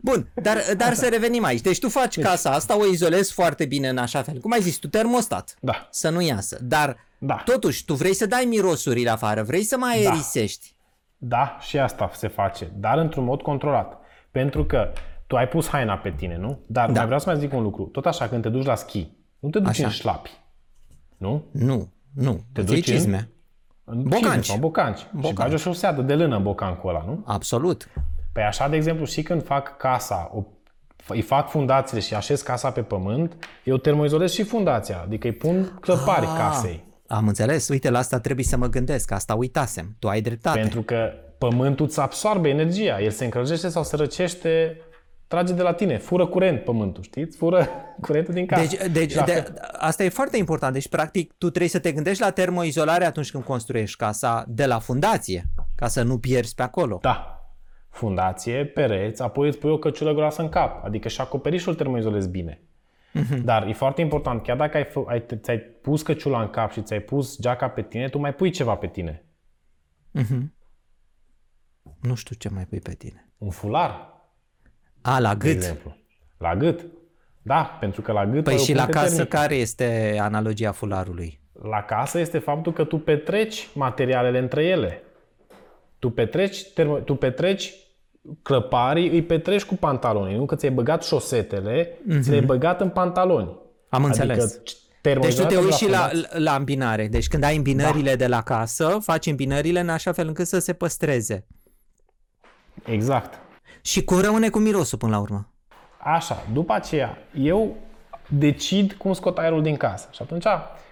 [0.00, 1.60] Bun, dar, dar să revenim aici.
[1.60, 2.24] Deci tu faci deci.
[2.24, 4.38] casa asta, o izolezi foarte bine în așa fel.
[4.38, 5.56] Cum ai zis, tu termostat.
[5.60, 5.88] Da.
[5.90, 6.58] Să nu iasă.
[6.62, 7.42] Dar da.
[7.44, 10.10] totuși, tu vrei să dai mirosurile afară, vrei să mai da.
[10.10, 10.74] aerisești.
[11.16, 13.98] Da, și asta se face, dar într-un mod controlat.
[14.30, 14.92] Pentru că
[15.26, 16.58] tu ai pus haina pe tine, nu?
[16.66, 16.92] Dar da.
[16.92, 17.82] mai vreau să mai zic un lucru.
[17.82, 19.08] Tot așa, când te duci la schi,
[19.38, 19.84] nu te duci așa.
[19.84, 20.30] în șlapi.
[21.16, 21.44] Nu?
[21.50, 22.40] Nu, nu.
[22.52, 23.30] Te duci cizme.
[23.84, 24.44] în, bocanci.
[24.44, 25.06] Sau bocanci.
[25.12, 25.26] bocanci.
[25.26, 27.22] Și bagi o șoseadă de lână în bocancul ăla, nu?
[27.26, 27.88] Absolut.
[28.32, 30.42] Păi așa, de exemplu, și când fac casa, o,
[31.08, 35.78] îi fac fundațiile și așez casa pe pământ, eu termoizolez și fundația, adică îi pun
[35.80, 36.84] clăpari ah, casei.
[37.06, 40.58] Am înțeles, uite, la asta trebuie să mă gândesc, asta uitasem, tu ai dreptate.
[40.58, 44.80] Pentru că pământul îți absorbe energia, el se încălzește sau se răcește
[45.26, 47.36] trage de la tine, fură curent pământul, știți?
[47.36, 47.68] Fură
[48.06, 48.76] curentul din casă.
[48.76, 50.72] Deci, deci de, asta e foarte important.
[50.72, 54.78] Deci, practic, tu trebuie să te gândești la termoizolare atunci când construiești casa de la
[54.78, 56.98] fundație, ca să nu pierzi pe acolo.
[57.02, 57.39] Da,
[57.90, 62.60] fundație, pereți, apoi îți pui o căciulă groasă în cap, adică și acoperișul termoizolezi bine.
[63.14, 63.42] Uh-huh.
[63.44, 67.00] Dar e foarte important, chiar dacă ai, ai, ți-ai pus căciula în cap și ți-ai
[67.00, 69.24] pus geaca pe tine, tu mai pui ceva pe tine.
[70.18, 70.42] Uh-huh.
[72.00, 73.28] Nu știu ce mai pui pe tine.
[73.38, 74.08] Un fular.
[75.00, 75.42] A, la gât.
[75.42, 75.96] De exemplu.
[76.38, 76.86] La gât.
[77.42, 78.44] Da, pentru că la gât...
[78.44, 79.36] Păi și la casă termică.
[79.36, 81.40] care este analogia fularului?
[81.62, 85.02] La casă este faptul că tu petreci materialele între ele.
[86.00, 87.74] Tu petreci, termo- tu petreci
[88.42, 92.20] clăparii, îi petreci cu pantalonii, nu că ți-ai băgat șosetele, mm-hmm.
[92.20, 93.56] ți le-ai băgat în pantaloni.
[93.88, 94.60] Am adică înțeles.
[95.02, 97.08] Deci tu te uiți și la, la îmbinare.
[97.08, 98.16] Deci când ai îmbinările da.
[98.16, 101.46] de la casă, faci îmbinările în așa fel încât să se păstreze.
[102.84, 103.38] Exact.
[103.82, 105.52] Și cum rămâne cu mirosul până la urmă?
[105.98, 107.76] Așa, după aceea, eu
[108.28, 110.08] decid cum scot aerul din casă.
[110.12, 110.44] Și atunci,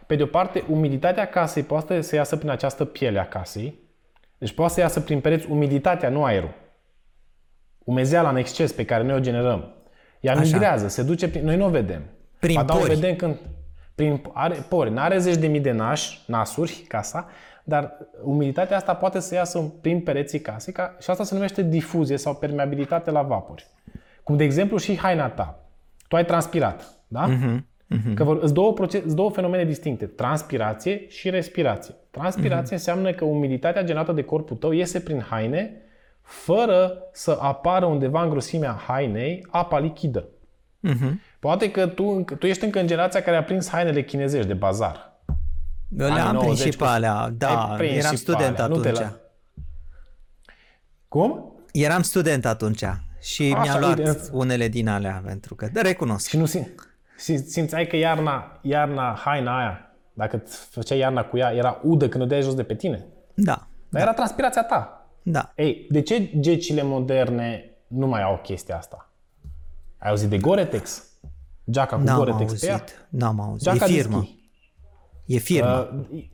[0.06, 3.78] pe de o parte, umiditatea casei poate să iasă prin această piele a casei,
[4.39, 6.55] deci poate să iasă prin pereți umiditatea, nu aerul.
[7.78, 9.72] Umezeala în exces pe care noi o generăm.
[10.20, 10.43] Ea Așa.
[10.43, 11.45] migrează, se duce prin...
[11.45, 12.03] Noi nu o vedem.
[12.39, 12.95] Prin Ba da, o pori.
[12.95, 13.36] vedem când...
[13.95, 14.91] Prin are, pori.
[14.91, 17.28] N-are zeci de mii de nași, nasuri, casa,
[17.64, 22.16] dar umiditatea asta poate să iasă prin pereții casei ca, și asta se numește difuzie
[22.16, 23.66] sau permeabilitate la vapori.
[24.22, 25.61] Cum de exemplu și haina ta.
[26.09, 27.26] Tu ai transpirat, da?
[27.26, 28.14] Mhm, mhm.
[28.14, 31.95] Că vor, sunt două, proces, sunt două fenomene distincte, transpirație și respirație.
[32.11, 32.72] Transpirație Mhm.
[32.72, 35.70] înseamnă că umiditatea generată de corpul tău iese prin haine
[36.22, 40.24] fără să apară undeva în grosimea hainei apa lichidă.
[40.80, 41.20] Mhm.
[41.41, 44.55] Poate că tu, încă- tu ești încă în generația care a prins hainele chinezești de
[44.55, 45.16] bazar.
[45.97, 48.59] Le-am Anii prins 90 și pe cu- alea, da, Ai prins eram și pe student
[48.59, 49.05] alea, nu te atunci.
[49.05, 49.16] la-
[51.09, 51.53] Cum?
[51.72, 52.84] Eram student atunci
[53.20, 54.18] și Așa, mi-a luat uite.
[54.32, 56.28] unele din alea, pentru că de recunosc.
[56.28, 56.88] Și nu sim- și
[57.24, 62.22] simțeai că iarna, iarna, haina aia, dacă îți făceai iarna cu ea, era udă când
[62.22, 63.06] o deai jos de pe tine.
[63.34, 65.08] Da, Dar era transpirația ta.
[65.22, 65.52] da.
[65.56, 69.10] Ei, de ce gecile moderne nu mai au chestia asta?
[69.98, 71.02] Ai auzit de Gore-Tex?
[71.70, 72.72] Geaca cu N-am Gore-Tex pe ea?
[72.72, 73.62] auzit, n-am auzit.
[73.62, 74.20] Geaca e de firmă.
[74.22, 74.36] schi.
[75.26, 75.90] E firmă.
[76.12, 76.24] Uh,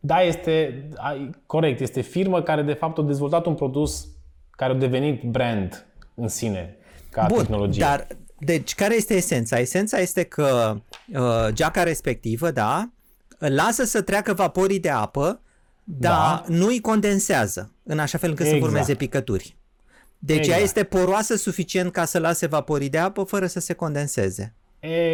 [0.00, 4.06] Da, este ai- corect, este firmă care de fapt a dezvoltat un produs
[4.50, 6.76] care a devenit brand în sine
[7.10, 7.82] ca Bun, tehnologie.
[7.84, 8.06] dar
[8.38, 9.58] deci care este esența?
[9.58, 10.76] Esența este că
[11.12, 12.90] uh, geaca respectivă, da,
[13.38, 15.40] lasă să treacă vaporii de apă,
[15.84, 16.54] dar Da.
[16.54, 18.70] nu îi condensează, în așa fel încât să Exact.
[18.72, 19.56] formeze picături.
[20.18, 20.62] Deci ea Exact.
[20.62, 24.54] este poroasă suficient ca să lase vaporii de apă fără să se condenseze.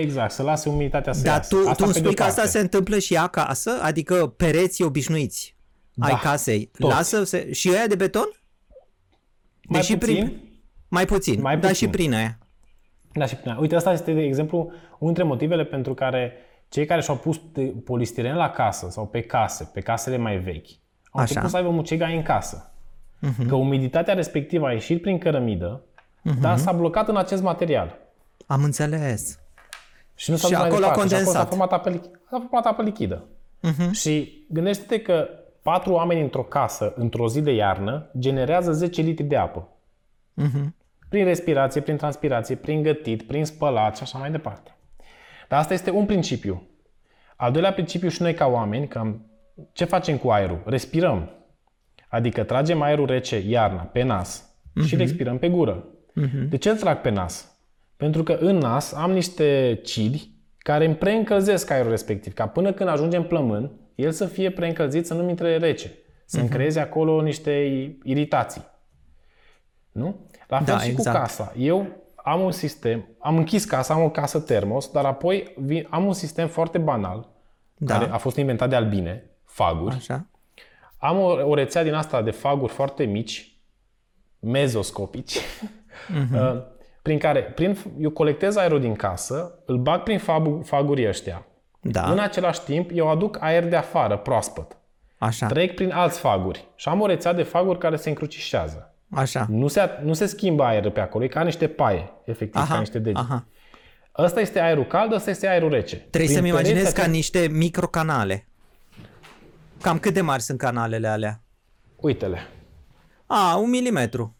[0.01, 1.49] Exact, să lase umiditatea să Dar iasă.
[1.49, 2.51] tu, tu îmi pe de-o spui că asta parte.
[2.51, 3.71] se întâmplă și acasă?
[3.83, 5.57] Adică pereții obișnuiți
[5.95, 6.95] Da, ai casei, toți.
[6.95, 7.53] lasă se...
[7.53, 8.29] și ăia de beton?
[9.69, 10.41] Mai Deși puțin, prin...
[10.89, 11.87] Mai puțin, Mai dar puțin.
[11.87, 12.39] și prin aia.
[13.13, 16.33] Da, și prin Uite, asta este, de exemplu, unul dintre motivele pentru care
[16.69, 20.69] cei care și-au pus de polistiren la casă sau pe case, pe casele mai vechi,
[21.11, 21.23] au Așa.
[21.23, 22.73] început să aibă mucegai în casă.
[23.49, 25.83] Că umiditatea respectivă a ieșit prin cărămidă,
[26.41, 27.99] dar s-a blocat în acest material.
[28.47, 29.39] Am înțeles.
[30.15, 31.09] Și nu s-a Și dus mai acolo a departe.
[31.09, 31.43] Și condensat.
[31.43, 32.21] S-a format apă, lichidă.
[32.31, 33.25] S-a format apă lichidă.
[33.93, 35.29] Și gândește-te că
[35.63, 39.69] patru oameni într-o casă, într-o zi de iarnă, generează 10 litri de apă.
[41.13, 44.77] Prin respirație, prin transpirație, prin gătit, prin spălat și așa mai departe.
[45.49, 46.69] Dar asta este un principiu.
[47.37, 49.27] Al doilea principiu și noi ca oameni, că am,
[49.73, 50.63] ce facem cu aerul?
[50.67, 51.31] Respirăm.
[52.09, 54.55] Adică tragem aerul rece iarna pe nas
[54.85, 55.85] și îl expirăm pe gură.
[56.49, 57.57] De ce îl trag pe nas?
[57.97, 62.89] Pentru că în nas am niște cili care îmi preîncălzesc aerul respectiv, ca până când
[62.89, 65.93] ajunge în plămân, el să fie preîncălzit, să nu-mi intre rece.
[66.25, 67.53] Să-mi creeze acolo niște
[68.03, 68.63] iritații.
[69.93, 70.27] Nu?
[70.49, 71.17] La fel Da, și exact.
[71.17, 71.53] cu casa.
[71.57, 71.87] Eu
[72.17, 76.13] am un sistem, am închis casa, am o casă termos, dar apoi vi- am un
[76.13, 77.29] sistem foarte banal,
[77.77, 77.99] Da.
[77.99, 79.95] care a fost inventat de albine, faguri.
[79.95, 80.27] Așa.
[80.99, 83.57] Am o, o rețea din asta de faguri foarte mici,
[84.39, 85.37] mezoscopici,
[86.35, 86.63] uh,
[87.03, 91.47] prin care prin, eu colectez aerul din casă, îl bag prin fagu, fagurii ăștia.
[91.81, 92.11] Da.
[92.11, 94.77] În același timp, eu aduc aer de afară, proaspăt.
[95.19, 95.47] Așa.
[95.47, 98.92] Trec prin alți faguri și am o rețea de faguri care se încrucișează.
[99.15, 99.47] Așa.
[99.49, 102.79] Nu se, nu se schimbă aerul pe acolo, e ca niște paie, efectiv, ca Aha.
[102.79, 103.21] niște degete.
[103.29, 103.47] Aha.
[104.19, 105.97] Ăsta este aerul cald, ăsta este aerul rece.
[105.97, 108.47] Trebuie Prin să-mi imaginez pereți ca acest- niște microcanale.
[109.83, 111.43] Cam cât de mari sunt canalele alea?
[111.97, 112.39] Uite-le,
[113.27, 114.37] A, un milimetru.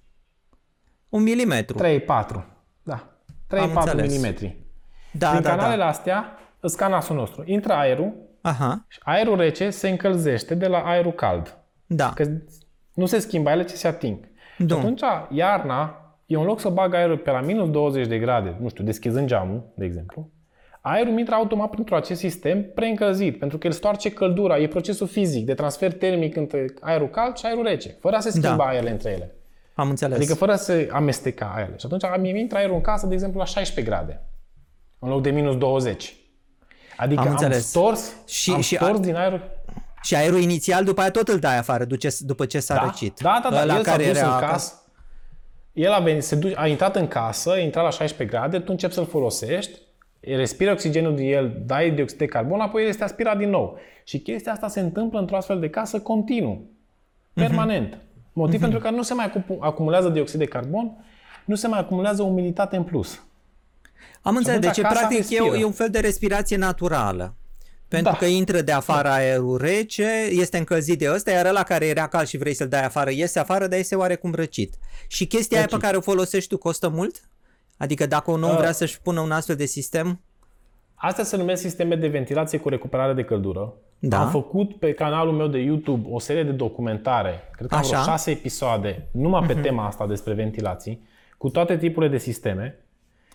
[1.09, 1.77] Un milimetru.
[1.79, 2.45] 3-4.
[2.83, 3.09] Da,
[3.47, 4.19] 3-4 înțeles.
[4.41, 4.55] mm.
[5.13, 5.89] Da, Prin da, canalele da.
[5.89, 7.43] astea, îți ca nasul nostru.
[7.47, 11.59] Intră aerul Aha, și aerul rece se încălzește de la aerul cald.
[11.87, 12.13] da.
[12.15, 12.25] Că
[12.95, 14.19] nu se schimbă, ele ce se ating.
[14.57, 14.77] Și Da.
[14.77, 15.01] atunci,
[15.31, 15.97] iarna,
[16.27, 19.27] eu în loc să bag aerul pe la minus 20 de grade, nu știu, deschizând
[19.27, 20.31] geamul, de exemplu,
[20.81, 25.47] aerul intră automat printr acest sistem preîncălzit, pentru că el stoarce căldura, e procesul fizic
[25.47, 28.65] de transfer termic între aerul cald și aerul rece, fără a se schimba Da.
[28.65, 29.35] aerele între ele.
[29.75, 30.17] Am înțeles.
[30.17, 31.77] Adică fără să se amesteca aerele.
[31.79, 34.23] Și atunci mie intră aerul în casă, de exemplu, la 16 grade,
[34.99, 36.17] în loc de minus 20.
[36.97, 37.69] Adică Am am, înțeles.
[37.69, 39.41] stors, Și- am și stors a- din aerul...
[40.03, 43.19] Și aerul inițial după aia tot îl dai afară duce, după ce s-a Da, răcit.
[43.21, 43.63] da, da, da.
[43.63, 44.53] Ăla el s-a care dus era în acasă.
[44.53, 44.75] casă.
[45.73, 48.67] El a, venit, se duce, a intrat în casă, a intrat la 16 grade, tu
[48.69, 49.79] începi să-l folosești,
[50.21, 53.79] respiri oxigenul din el, dai dioxid de carbon, apoi el este aspirat din nou.
[54.05, 56.71] Și chestia asta se întâmplă într-o astfel de casă continuu,
[57.33, 57.99] permanent.
[58.33, 61.05] Motiv pentru care nu se mai acu- acumulează dioxid de carbon,
[61.45, 63.23] nu se mai acumulează umiditate în plus.
[64.23, 64.59] Am înțeles.
[64.59, 65.57] atunci Deci, casa practic, e, respiră.
[65.57, 67.35] e un fel de respirație naturală.
[67.93, 68.19] Pentru Da.
[68.19, 72.27] că intră de afară aerul rece, este încălzit de ăsta, iar ăla care era cald
[72.27, 74.75] și vrei să-l dai afară, iese afară, dar iese oarecum răcit.
[75.07, 75.85] Și chestia aia pe Răcit.
[75.87, 77.21] care o folosești tu costă mult?
[77.77, 78.57] Adică dacă un om Uh.
[78.57, 80.21] vrea să-și pună un astfel de sistem,
[80.95, 83.73] Astea se numesc sisteme de ventilație cu recuperare de căldură.
[83.99, 84.21] Da.
[84.21, 87.99] Am făcut pe canalul meu de YouTube o serie de documentare, cred că am vreo
[87.99, 88.11] Așa.
[88.11, 91.07] șase episoade, numai pe tema asta despre ventilații,
[91.39, 92.79] cu toate tipurile de sisteme.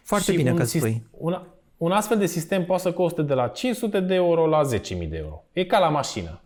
[0.04, 1.04] Foarte Și bine un că sis- spui.
[1.12, 1.42] Un,
[1.78, 5.18] un astfel de sistem poate să coste de la 500 de euro la 10.000 de
[5.18, 5.44] euro.
[5.54, 6.42] E ca la mașină.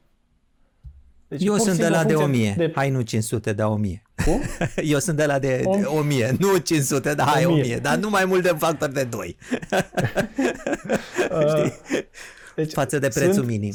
[1.28, 2.68] Deci, Eu pur și sunt de simplu la în de funcție 1000.
[2.68, 2.72] De...
[2.76, 4.04] Hai, nu 500, da 1000.
[4.26, 4.42] Cum?
[4.94, 7.62] Eu sunt de la de, Om- de 1000, nu 500, da, hai 1000.
[7.62, 9.38] 1000, dar nu mai mult de factor de 2
[12.56, 13.74] Deci, față de prețul sunt, minim.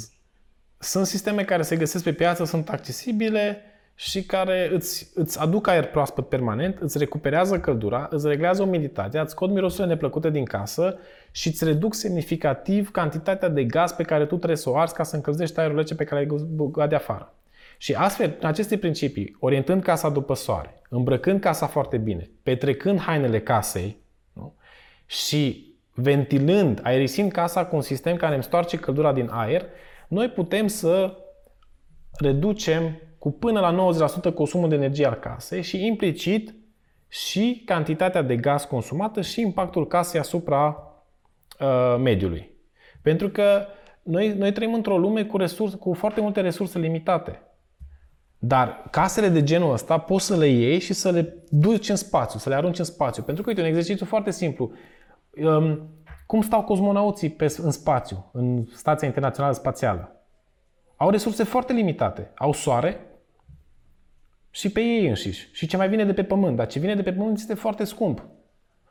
[0.78, 3.61] Sunt sisteme care se găsesc pe piață, sunt accesibile
[3.94, 9.30] și care îți, îți aduc aer proaspăt permanent, îți recuperează căldura, îți reglează umiditatea, îți
[9.30, 10.98] scot mirosurile neplăcute din casă
[11.37, 15.03] și îți reduc semnificativ cantitatea de gaz pe care tu trebuie să o arzi ca
[15.03, 17.34] să încălzești aerul rece pe care l-ai băgat de afară.
[17.78, 23.41] Și astfel, în aceste principii, orientând casa după soare, îmbrăcând casa foarte bine, petrecând hainele
[23.41, 23.97] casei
[24.32, 24.55] nu?
[25.07, 29.64] și ventilând, aerisind casa cu un sistem care îmi stoarce căldura din aer,
[30.09, 31.16] noi putem să
[32.18, 33.93] reducem cu până la
[34.30, 36.55] 90% consumul de energie al casei și implicit
[37.09, 40.86] și cantitatea de gaz consumată și impactul casei asupra
[41.61, 42.50] uh, mediului.
[43.02, 43.66] Pentru că
[44.02, 47.40] noi, noi trăim într-o lume cu, resurse, cu foarte multe resurse limitate.
[48.38, 52.38] Dar casele de genul ăsta poți să le iei și să le duci în spațiu,
[52.38, 53.22] să le arunci în spațiu.
[53.22, 54.72] Pentru că, uite, un exercițiu foarte simplu.
[55.44, 55.88] Um,
[56.26, 60.16] cum stau cosmonauții pe, în spațiu, în Stația Internațională Spațială?
[60.96, 62.30] Au resurse foarte limitate.
[62.34, 63.00] Au soare
[64.50, 65.48] și pe ei înșiși.
[65.52, 66.57] Și ce mai vine de pe pământ.
[66.57, 68.24] Dar ce vine de pe pământ este foarte scump.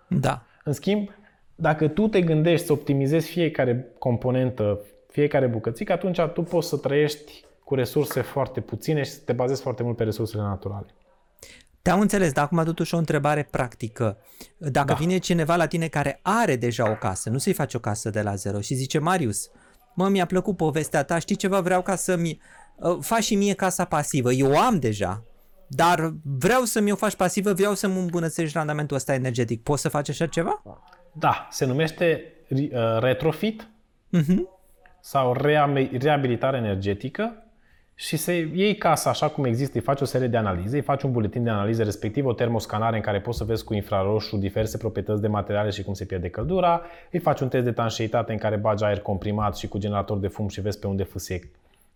[0.08, 0.46] Da.
[0.64, 1.10] În schimb,
[1.56, 7.44] dacă tu te gândești să optimizezi fiecare componentă, fiecare bucățică, atunci tu poți să trăiești
[7.64, 10.86] cu resurse foarte puține și să te bazezi foarte mult pe resursele naturale.
[11.82, 14.18] Te-am înțeles, dar acum totuși o întrebare practică.
[14.58, 14.94] Dacă Da.
[14.94, 18.22] vine cineva la tine care are deja o casă, nu să-i faci o casă de
[18.22, 19.50] la zero și zice, Marius,
[19.94, 22.40] mă, mi-a plăcut povestea ta, știi ceva, vreau ca să-mi
[22.76, 24.32] uh, faci și mie casa pasivă.
[24.32, 25.24] Eu o am deja,
[25.68, 29.64] dar vreau să-mi o faci pasivă, vreau să-mi îmbunătățești randamentul ăsta energetic.
[29.64, 30.62] Poți să faci așa ceva?
[31.20, 33.68] Da, se numește uh, retrofit
[34.10, 34.48] Mhm.
[35.00, 37.34] sau reame- reabilitare energetică
[37.96, 41.04] și să iei casa așa cum există, îi faci o serie de analize, îi faci
[41.04, 44.78] un buletin de analize, respectiv o termoscanare în care poți să vezi cu infraroșu diverse
[44.78, 48.38] proprietăți de materiale și cum se pierde căldura, îi faci un test de tanșeitate în
[48.38, 51.40] care bagi aer comprimat și cu generator de fum și vezi pe unde fâsie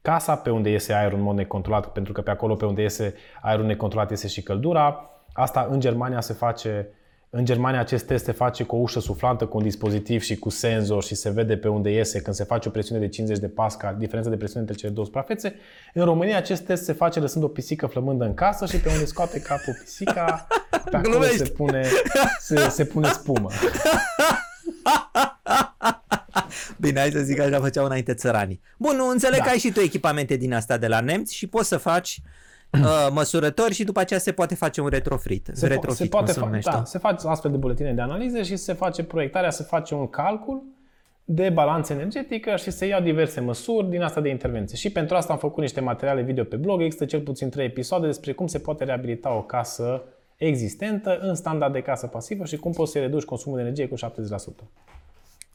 [0.02, 3.14] casa, pe unde iese aerul în mod necontrolat, pentru că pe acolo pe unde iese
[3.42, 5.10] aerul necontrolat iese și căldura.
[5.34, 6.88] Asta în Germania se face
[7.32, 10.50] în Germania acest test se face cu o ușă suflantă, cu un dispozitiv și cu
[10.50, 13.48] senzor și se vede pe unde iese când se face o presiune de 50 de
[13.48, 15.56] pascal, diferența de presiune între cele două suprafețe.
[15.94, 19.06] În România acest test se face lăsând o pisică flămândă în casă și pe unde
[19.06, 21.38] scoate capul pisica, pe acolo Glumești.
[21.38, 21.86] se pune,
[22.40, 23.50] se, se pune spumă.
[26.78, 28.62] Bine, hai să zic că așa făceau înainte țăranii.
[28.78, 29.44] Bun, nu înțeleg Da.
[29.44, 32.30] că ai și tu echipamente din asta de la nemți și poți să faci uh,
[33.12, 35.50] măsurători și după aceea se poate face un retrofit.
[35.54, 36.72] Se, po- retrofit, se poate cum se fa- numește.
[36.72, 40.08] da, se face astfel de buletine de analize și se face proiectarea, se face un
[40.10, 40.64] calcul
[41.24, 44.78] de balanță energetică și se ia diverse măsuri din asta de intervenție.
[44.78, 48.06] Și pentru asta am făcut niște materiale video pe blog, există cel puțin trei episoade
[48.06, 50.02] despre cum se poate reabilita o casă
[50.38, 53.96] existentă în standard de casă pasivă și cum poți să reduci consumul de energie cu
[53.96, 54.00] 70%.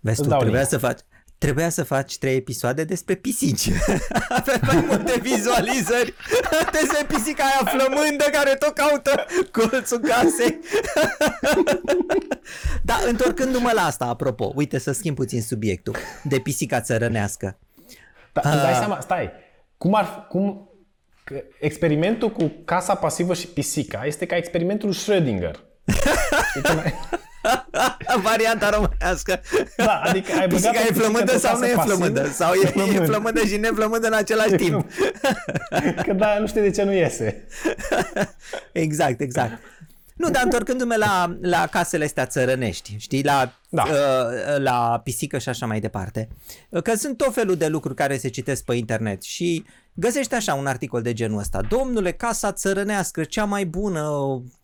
[0.01, 0.71] Vezi tu, Îți dau trebuia link.
[0.71, 0.99] să faci
[1.39, 3.71] Trebuia să faci trei episoade despre pisici.
[4.39, 6.15] Avem mai multe vizualizări
[6.73, 10.61] despre pisica aia flămândă care tot caută colțul casei.
[12.83, 17.59] da, întorcându-mă la asta, apropo, uite să schimb puțin subiectul de pisica țărănească.
[18.33, 18.79] Da, îți dai Ah.
[18.79, 19.31] seama, stai,
[19.79, 20.69] cum ar cum
[21.25, 25.55] că experimentul cu casa pasivă și pisica este ca experimentul Schrödinger.
[27.45, 27.65] Știi
[28.07, 29.41] cum ai- Varianta românească.
[29.77, 31.95] Da, adică ai băgat Pisica o e pisică flămândă într-o sau nu casă e pasivă?
[31.95, 32.29] flămândă?
[32.33, 33.05] Sau e, e flămândă.
[33.05, 34.91] flămândă și neflămândă în același timp.
[36.07, 37.45] Că da, nu știu de ce nu iese.
[38.73, 39.59] Exact, exact.
[40.15, 43.83] Nu, dar întorcându-mă la, la casele astea țărănești, știi, la, Da.
[43.83, 46.29] uh, la pisică și așa mai departe,
[46.83, 50.67] că sunt tot felul de lucruri care se citesc pe internet și găsești așa un
[50.67, 51.61] articol de genul ăsta.
[51.61, 54.11] Domnule, casa țărănească, cea mai bună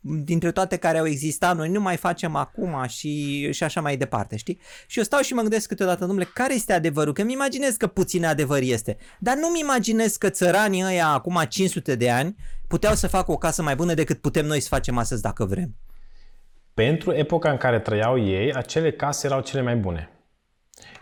[0.00, 4.36] dintre toate care au existat, noi nu mai facem acum și, și așa mai departe,
[4.36, 4.58] știi?
[4.86, 7.12] Și eu stau și mă gândesc câteodată, domnule, care este adevărul?
[7.12, 11.94] Că mi imaginez că puțin adevăr este, dar nu-mi imaginez că țăranii ăia acum 500
[11.94, 12.36] de ani
[12.70, 15.76] puteau să facă o casă mai bună decât putem noi să facem astăzi dacă vrem.
[16.74, 20.10] Pentru epoca în care trăiau ei, acele case erau cele mai bune.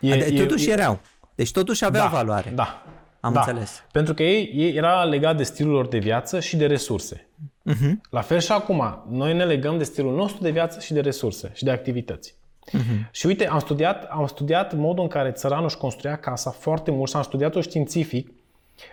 [0.01, 1.01] E, E, totuși erau.
[1.35, 2.51] Deci totuși aveau da, valoare.
[2.55, 2.83] Da.
[3.21, 3.41] Am da.
[3.41, 3.83] înțeles.
[3.93, 7.29] Pentru că ei, ei era legat de stilul lor de viață și de resurse.
[7.63, 8.01] Mhm.
[8.11, 11.51] La fel și acum, noi ne legăm de stilul nostru de viață și de resurse
[11.55, 12.35] și de activități.
[12.69, 13.11] Uh-huh.
[13.11, 17.11] Și uite, am studiat, am studiat modul în care țăranul își construia casa foarte mult
[17.11, 18.33] și am studiat-o științific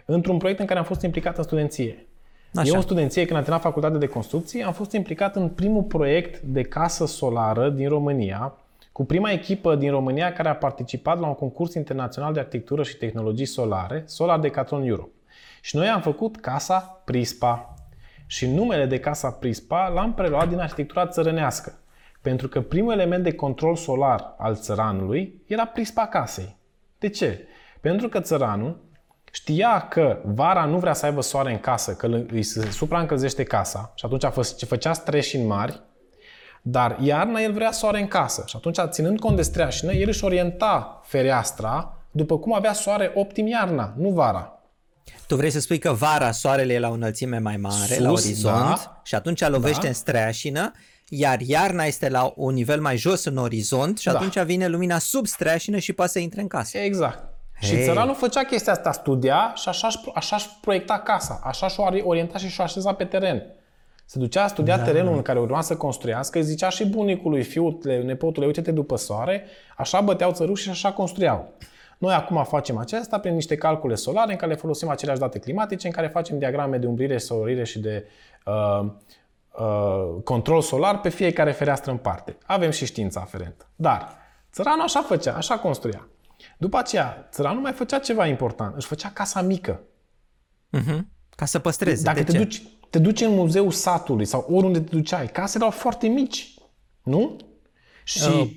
[0.05, 2.07] într-un proiect în care am fost implicat în studenție.
[2.55, 2.69] Așa.
[2.69, 6.41] Eu în studenție, când am terminat facultatea de construcții, am fost implicat în primul proiect
[6.41, 8.53] de casă solară din România,
[8.91, 12.97] cu prima echipă din România care a participat la un concurs internațional de arhitectură și
[12.97, 15.11] tehnologii solare, Solar Decathlon Europe.
[15.61, 17.73] Și noi am făcut casa Prispa.
[18.25, 21.79] Și numele de casa Prispa l-am preluat din arhitectura țărănească.
[22.21, 26.55] Pentru că primul element de control solar al țăranului era prispa casei.
[26.99, 27.47] De ce?
[27.81, 28.77] Pentru că țăranul
[29.35, 33.91] știa că vara nu vrea să aibă soare în casă, că îi se supraîncălzește casa
[33.95, 35.81] și atunci făcea streșini mari,
[36.61, 40.23] dar iarna el vrea soare în casă și atunci, ținând cont de streașină, el își
[40.23, 44.59] orienta fereastra după cum avea soare optim iarna, nu vara.
[45.27, 48.11] Tu vrei să spui că vara soarele e la o înălțime mai mare, Sus, la
[48.11, 49.87] orizont, da, și atunci lovește da.
[49.87, 50.71] în streașină
[51.09, 54.13] iar iarna este la un nivel mai jos în orizont și da.
[54.13, 56.77] atunci vine lumina sub streașină și poate să intre în casă.
[56.77, 57.34] Exact.
[57.59, 57.69] Hey.
[57.69, 61.83] Și țăranul făcea chestia asta, studia și așa își, așa își proiecta casa, așa și-o
[62.03, 63.43] orienta și și-o așeza pe teren.
[64.05, 64.83] Se ducea, studia da.
[64.83, 69.45] terenul în care urma să construiască, îi zicea și bunicului, fiule, nepotule, uite-te după soare,
[69.77, 71.53] așa băteau țăruși și așa construiau.
[71.97, 75.93] Noi acum facem acesta prin niște calcule solare în care folosim aceleași date climatice, în
[75.93, 78.05] care facem diagrame de umbrire, solorire și de
[78.45, 78.85] uh,
[79.59, 82.37] uh, control solar pe fiecare fereastră în parte.
[82.45, 83.65] Avem și știința aferentă.
[83.75, 84.07] Dar
[84.51, 86.07] țăranul așa făcea, așa construia.
[86.57, 88.75] După aceea, țăranul mai făcea ceva important.
[88.75, 89.81] Își făcea casa mică.
[90.77, 90.99] Uh-huh.
[91.35, 92.03] Ca să păstreze.
[92.03, 95.77] Dacă de te, duci, te duci în muzeul satului sau oriunde te duceai, casele erau
[95.79, 96.53] foarte mici.
[97.03, 97.37] Nu?
[98.03, 98.49] Și uh,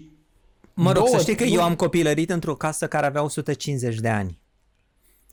[0.74, 4.08] mă rog, două, să știi că eu am copilărit într-o casă care avea 150 de
[4.08, 4.40] ani.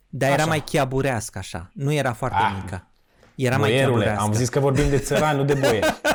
[0.09, 0.41] Dar așa.
[0.41, 1.71] era mai chiaburească așa.
[1.73, 2.59] Nu era foarte ah.
[2.61, 2.87] mică.
[3.35, 6.01] Era Boierule, mai am zis că vorbim de țărani, nu de boieri.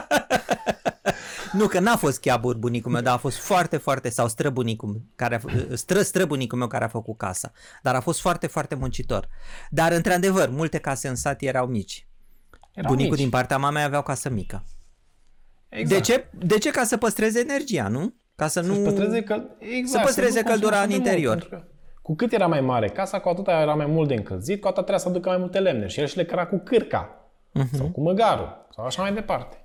[1.52, 5.34] nu, că n-a fost chiabur bunicul meu, dar a fost foarte, foarte, sau străbunicul, care
[5.34, 5.40] a,
[5.74, 7.52] stră, străbunicul meu care a făcut casa.
[7.82, 9.28] Dar a fost foarte, foarte muncitor.
[9.70, 12.06] Dar, într-adevăr, multe case în sat erau mici.
[12.74, 13.20] Erau Bunicul mici.
[13.20, 14.64] din partea mamei avea o casă mică.
[15.68, 16.06] Exact.
[16.06, 16.26] De ce?
[16.46, 16.70] De ce?
[16.70, 18.14] Ca să păstreze energia, nu?
[18.36, 18.82] Ca să, să nu...
[18.82, 19.56] Păstreze căl...
[19.58, 21.48] exact, să păstreze să căldura în interior.
[21.50, 21.64] Mult,
[22.02, 24.84] cu cât era mai mare casa, cu atât era mai mult de încălzit, cu atât
[24.84, 25.86] trebuia să aducă mai multe lemne.
[25.86, 27.76] Și el și le căra cu cârca uh-huh.
[27.76, 29.59] sau cu măgarul sau așa mai departe.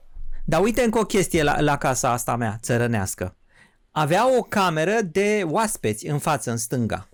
[0.46, 3.36] Dar uite încă o chestie la, la casa asta mea, țărănească.
[3.92, 7.10] Avea o cameră de oaspeți în față, în stânga.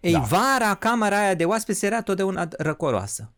[0.00, 0.18] Ei, da.
[0.18, 3.32] vara, camera aia de oaspeți era totdeauna răcoroasă.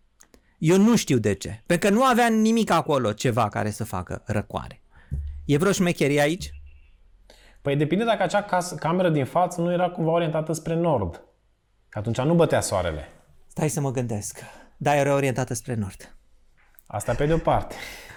[0.58, 1.62] Eu nu știu de ce.
[1.66, 4.82] Pentru că nu avea nimic acolo ceva care să facă răcoare.
[5.44, 6.50] E vreo șmecherie aici?
[7.62, 11.22] Păi depinde dacă acea casă, cameră din față nu era cumva orientată spre nord.
[11.88, 13.08] Că atunci nu bătea soarele.
[13.46, 14.38] Stai să mă gândesc.
[14.76, 16.16] Da, era orientată spre nord.
[16.86, 17.74] Asta pe de o parte.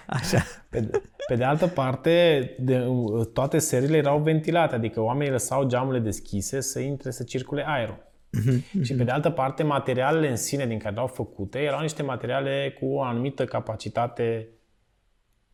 [0.07, 0.43] Așa.
[0.69, 2.85] Pe de, pe de altă parte, de,
[3.33, 8.11] toate serile erau ventilate, adică oamenii lăsau geamurile deschise să intre, să circule aerul.
[8.37, 8.81] Mm-hmm.
[8.81, 12.75] Și pe de altă parte, materialele în sine din care erau făcute erau niște materiale
[12.79, 14.47] cu o anumită capacitate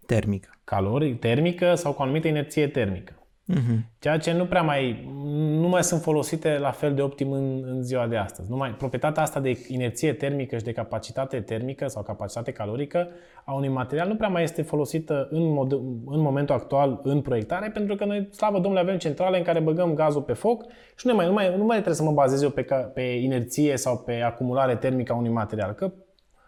[0.06, 3.14] termică, caloric, termică sau cu o anumită inerție termică.
[3.54, 3.78] Uh-huh.
[4.00, 7.84] Ceea ce nu prea mai, nu mai sunt folosite la fel de optim în, în
[7.84, 8.50] ziua de astăzi.
[8.50, 13.08] Numai proprietatea asta de inerție termică și de capacitate termică sau capacitate calorică
[13.44, 15.72] a unui material nu prea mai este folosită în, mod,
[16.06, 19.94] în momentul actual în proiectare, pentru că noi, slavă Domnului, avem centrale în care băgăm
[19.94, 22.50] gazul pe foc și nu mai, nu mai, nu mai trebuie să mă bazez eu
[22.50, 22.62] pe,
[22.94, 25.72] pe inerție sau pe acumulare termică a unui material.
[25.72, 25.92] Că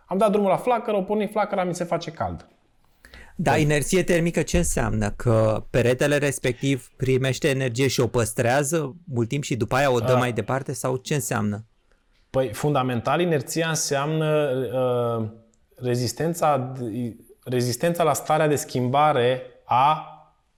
[0.06, 2.48] am dat drumul la flacără, o porni flacăra, mi se face cald.
[3.44, 5.10] Da, inerție termică ce înseamnă?
[5.16, 10.14] Că peretele respectiv primește energie și o păstrează mult timp și după aia o dă
[10.14, 10.18] A.
[10.18, 11.66] mai departe sau ce înseamnă?
[12.30, 15.28] Păi, fundamental, inerția înseamnă uh,
[15.76, 16.74] rezistența,
[17.44, 20.06] rezistența la starea de schimbare a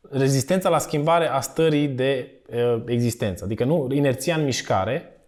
[0.10, 3.44] rezistența la schimbare a stării de uh, existență.
[3.44, 5.22] Adică nu, inerția în mișcare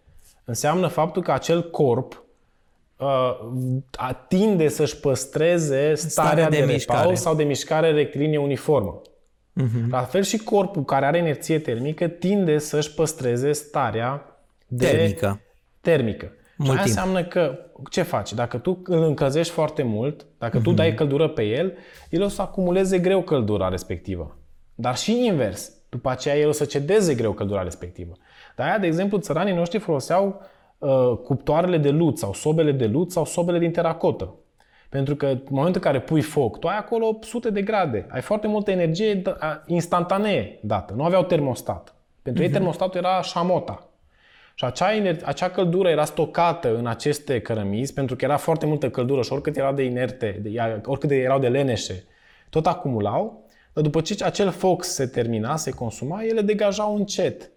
[0.45, 2.24] înseamnă faptul că acel corp uh,
[4.27, 7.15] tinde să-și păstreze starea, starea de, de mișcare.
[7.15, 9.01] sau de mișcare rectilinie uniformă.
[9.61, 9.89] Uh-huh.
[9.89, 15.41] La fel și corpul care are inerție termică tinde să-și păstreze starea de termică.
[15.81, 16.31] termică.
[16.57, 18.33] Mult și aia înseamnă că ce faci?
[18.33, 20.63] Dacă tu îl încălzești foarte mult, dacă uh-huh.
[20.63, 20.77] tu mhm.
[20.77, 21.73] dai căldură pe el,
[22.09, 24.37] el o să acumuleze greu căldura respectivă.
[24.75, 25.71] Dar și invers.
[25.89, 28.13] După aceea el o să cedeze greu căldura respectivă.
[28.55, 30.53] Dar aia, de exemplu, țăranii noștri foloseau Uh,
[31.23, 34.33] cuptoarele de lut sau sobele de lut sau sobele din teracotă.
[34.89, 38.07] Pentru că în momentul în care pui foc, tu ai acolo sute de grade.
[38.09, 39.21] Ai foarte multă energie
[39.65, 40.93] instantanee dată.
[40.93, 41.95] Nu aveau termostat.
[42.21, 42.45] Pentru uh-huh.
[42.45, 42.57] ei mhm.
[42.57, 43.89] termostatul era șamota.
[44.55, 44.87] Și acea,
[45.23, 49.57] acea căldură era stocată în aceste cărămizi pentru că era foarte multă căldură și oricât
[49.57, 52.03] erau de inerte, de, oricât erau de leneșe,
[52.49, 53.45] tot acumulau
[53.75, 57.51] dar după ce acel foc se termina, se consuma, ele degajau încet.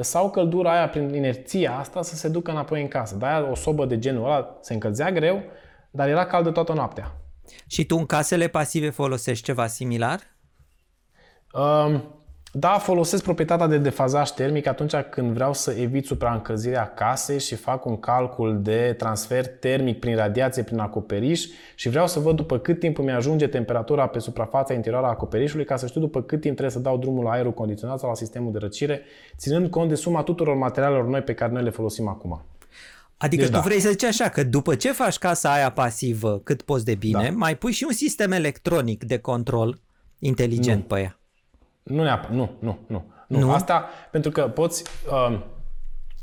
[0.00, 3.16] Lăsau căldura aia prin inerția asta să se ducă înapoi în casă.
[3.16, 5.42] De-aia o sobă de genul ăla se încălzea greu,
[5.90, 7.16] dar era caldă toată noaptea.
[7.66, 10.20] Și tu în casele pasive folosești ceva similar?
[11.52, 12.19] Um,
[12.52, 17.84] da, folosesc proprietatea de defazaj termic atunci când vreau să evit supraîncălzirea casei și fac
[17.84, 21.44] un calcul de transfer termic prin radiație, prin acoperiș
[21.74, 25.64] și vreau să văd după cât timp îmi ajunge temperatura pe suprafața interioară a acoperișului
[25.64, 28.14] ca să știu după cât timp trebuie să dau drumul la aerul condiționat sau la
[28.14, 29.02] sistemul de răcire,
[29.36, 32.44] ținând cont de suma tuturor materialelor noi pe care noi le folosim acum.
[33.16, 33.62] Adică deci tu da.
[33.62, 37.22] vrei să zici așa, că după ce faci casa aia pasivă cât poți de bine,
[37.22, 37.36] da.
[37.36, 39.80] mai pui și un sistem electronic de control
[40.18, 40.94] inteligent nu.
[40.94, 41.19] pe ea.
[41.82, 43.38] Nu neapărat, nu, nu, nu, nu.
[43.38, 43.52] Nu?
[43.52, 44.84] Asta, pentru că poți...
[45.10, 45.40] Uh,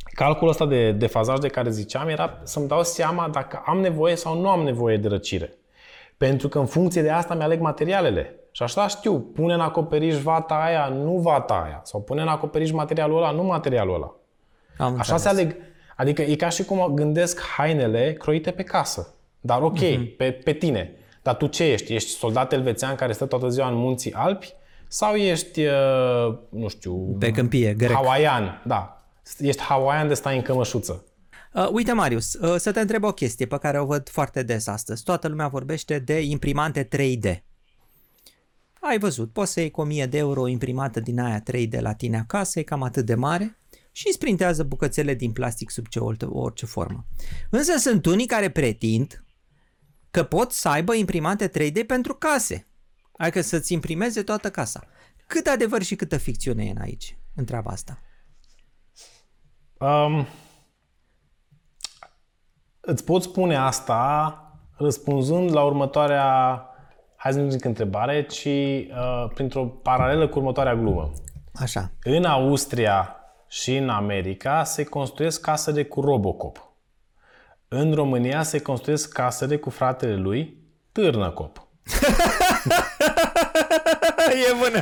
[0.04, 4.16] calculul ăsta de, de fazaj de care ziceam era să-mi dau seama dacă am nevoie
[4.16, 5.58] sau nu am nevoie de răcire.
[6.18, 8.36] Pentru că în funcție de asta mi-aleg materialele.
[8.52, 11.82] Și așa știu, pune în acoperiș vata aia, nu vata aia.
[11.84, 14.16] Sau pune în acoperiș materialul ăla, nu materialul ăla.
[14.78, 15.56] Am așa se aleg.
[15.96, 19.16] Adică e ca și cum gândesc hainele croite pe casă.
[19.40, 20.18] Dar ok, uh-huh.
[20.18, 20.92] pe, pe tine.
[21.22, 21.94] Dar tu ce ești?
[21.94, 24.54] Ești soldat elvețean care stă toată ziua în munții Alpi?
[24.88, 26.96] Sau ești, uh, nu știu...
[27.20, 27.92] Pe câmpie, grec.
[27.92, 29.06] Hawaiian, da.
[29.38, 31.06] Ești hawaiian de stai în cămășuță.
[31.54, 34.68] Uh, uite, Marius, uh, să te întreb o chestie pe care o văd foarte des
[34.68, 35.04] astăzi.
[35.04, 37.44] Toată lumea vorbește de imprimante 3D.
[38.80, 41.94] Ai văzut, poți să iei cu 1000 de euro o imprimată din aia 3D la
[41.94, 43.58] tine acasă, e cam atât de mare
[43.92, 47.06] și îți printează bucățele din plastic sub ce orice formă.
[47.50, 49.24] Însă sunt unii care pretind
[50.12, 52.68] că pot să aibă imprimante 3D pentru case.
[53.18, 54.84] Adică să-ți imprimeze toată casa.
[55.28, 58.00] Cât adevăr și câtă ficțiune e în aici, în treaba asta?
[59.80, 60.28] Um,
[62.80, 64.42] îți pot spune asta
[64.78, 66.62] răspunzând la următoarea,
[67.16, 71.12] hai să nu zic întrebare, ci uh, printr-o paralelă cu următoarea glumă.
[71.54, 71.92] Așa.
[72.04, 73.16] În Austria
[73.48, 76.72] și în America se construiesc casele cu Robocop.
[77.68, 80.58] În România se construiesc casele cu fratele lui
[80.92, 81.68] Târnăcop.
[84.50, 84.82] e bună!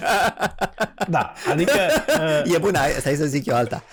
[1.09, 1.73] Da, adică...
[2.45, 2.53] Uh...
[2.53, 3.83] E bună, stai să zic eu alta.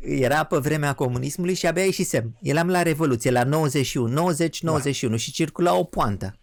[0.00, 2.36] Era pe vremea comunismului și abia ieșisem.
[2.42, 5.16] Eram la Revoluție, la 91, 90-91 da.
[5.16, 6.38] și circula o poantă.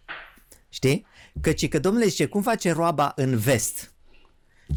[0.68, 1.06] Știi?
[1.40, 3.92] Căci că, domnule, zice, cum face roaba în vest?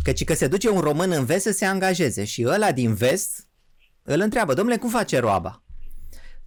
[0.04, 3.48] Căci că se duce un român în vest să se angajeze și ăla din vest
[4.04, 5.64] îl întreabă, domnule, cum face roaba?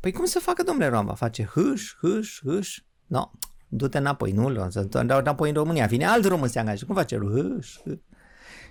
[0.00, 1.14] Păi cum să facă, domnule, roaba?
[1.14, 2.78] Face hâș, hâș, hâș?
[3.06, 3.30] No,
[3.76, 5.86] du-te înapoi, nu, să dau înapoi în România.
[5.86, 6.84] Vine alt român să se angajează.
[6.84, 7.18] Cum face?
[7.18, 7.96] Hâș, hâș.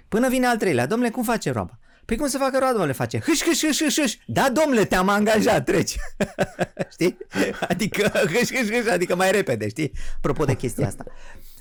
[0.08, 0.86] Până vine al treilea.
[0.86, 1.80] Domnule, cum face roaba?
[2.06, 3.20] Păi cum să facă roaba, domnule, face?
[3.20, 4.16] Hâș, hâș, hâș, hâș, hâș.
[4.26, 5.96] Da, domnule, te-am angajat, treci.
[6.94, 7.18] știi?
[7.68, 9.92] Adică, hâș, hâș, hâș, adică mai repede, știi?
[10.18, 11.04] Apropo de chestia asta.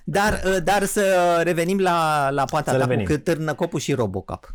[0.04, 4.54] Dar, dar să revenim la, la poata ta cu Târnăcopul și Robocop.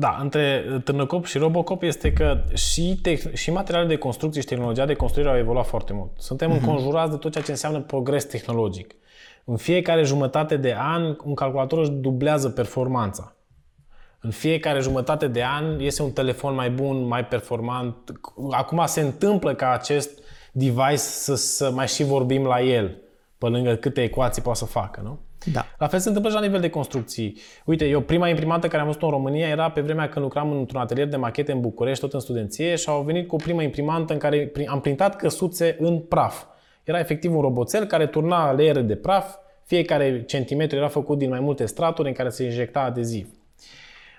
[0.00, 4.86] Da, între Târnăcop și Robocop este că și, te- și materialele de construcție și tehnologia
[4.86, 6.10] de construire au evoluat foarte mult.
[6.18, 6.58] Suntem uh-huh.
[6.60, 8.94] înconjurați de tot ceea ce înseamnă progres tehnologic.
[9.44, 13.36] În fiecare jumătate de an, un calculator își dublează performanța.
[14.20, 17.96] În fiecare jumătate de an iese un telefon mai bun, mai performant.
[18.50, 20.18] Acum se întâmplă ca acest
[20.52, 22.96] device să, să mai și vorbim la el,
[23.38, 25.18] pe lângă câte ecuații poate să facă, nu?
[25.44, 25.66] Da.
[25.78, 27.36] La fel se întâmplă și la nivel de construcții.
[27.64, 30.80] Uite, eu prima imprimată care am văzut în România era pe vremea când lucram într-un
[30.80, 34.12] atelier de machete în București, tot în studenție, și au venit cu o primă imprimantă
[34.12, 36.44] în care am printat căsuțe în praf.
[36.84, 39.34] Era efectiv un roboțel care turna leere de praf,
[39.64, 43.28] fiecare centimetru era făcut din mai multe straturi în care se injecta adeziv.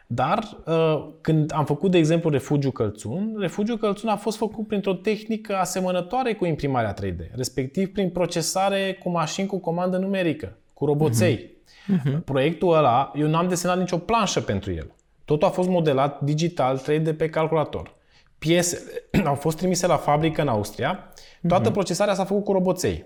[0.07, 4.93] Dar uh, când am făcut, de exemplu, refugiu Călțun, refugiu Călțun a fost făcut printr-o
[4.93, 11.37] tehnică asemănătoare cu imprimarea 3D, respectiv prin procesare cu mașini cu comandă numerică cu roboței.
[11.37, 12.23] Uh-huh.
[12.25, 14.95] Proiectul ăla, eu n-am desenat nicio planșă pentru el.
[15.25, 17.95] Totul a fost modelat digital 3D pe calculator.
[18.37, 21.13] Piese au fost trimise la fabrică în Austria.
[21.47, 21.73] Toată uh-huh.
[21.73, 23.05] procesarea s-a făcut cu roboței.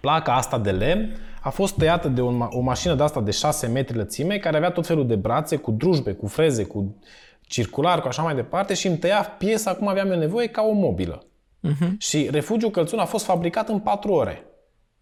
[0.00, 3.66] Placa asta de lemn a fost tăiată de o, o mașină de asta de 6
[3.66, 6.96] metri lățime care avea tot felul de brațe cu drujbe, cu freze, cu
[7.40, 10.72] circular, cu așa mai departe și îmi tăia piesa cum aveam eu nevoie ca o
[10.72, 11.26] mobilă.
[11.68, 11.90] Uh-huh.
[11.98, 14.44] Și refugiul Călțun a fost fabricat în 4 ore.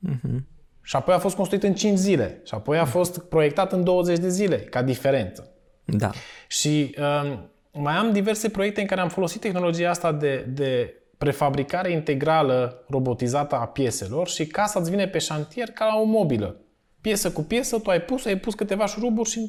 [0.08, 0.52] Uh-huh.
[0.87, 2.41] Și apoi a fost construit în 5 zile.
[2.45, 5.51] Și apoi a fost proiectat în 20 de zile, ca diferență.
[5.85, 6.11] Da.
[6.49, 7.39] Și uh,
[7.72, 13.55] mai am diverse proiecte în care am folosit tehnologia asta de, de prefabricare integrală robotizată
[13.55, 16.57] a pieselor și casa îți vine pe șantier ca la o mobilă.
[17.01, 19.47] Piesă cu piesă, tu ai pus, ai pus câteva șuruburi și în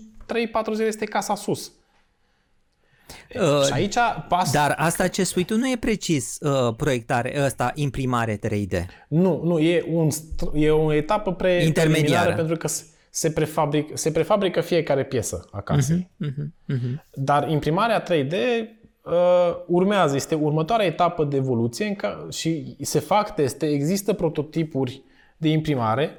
[0.68, 1.72] 3-4 zile este casa sus.
[3.36, 3.96] Uh, și aici
[4.28, 4.52] pas...
[4.52, 8.86] Dar asta ce spui tu nu e precis uh, proiectare, ăsta, imprimare 3D.
[9.08, 10.10] Nu, nu, e, un,
[10.54, 12.68] e o etapă pre intermediară pentru că
[13.10, 16.10] se, prefabric, se prefabrică fiecare piesă a casei.
[16.24, 17.04] Uh-huh, uh-huh, uh-huh.
[17.14, 18.34] Dar imprimarea 3D
[19.04, 19.14] uh,
[19.68, 25.04] urmează, este următoarea etapă de evoluție în ca, și se fac teste, există prototipuri
[25.38, 26.10] de imprimare.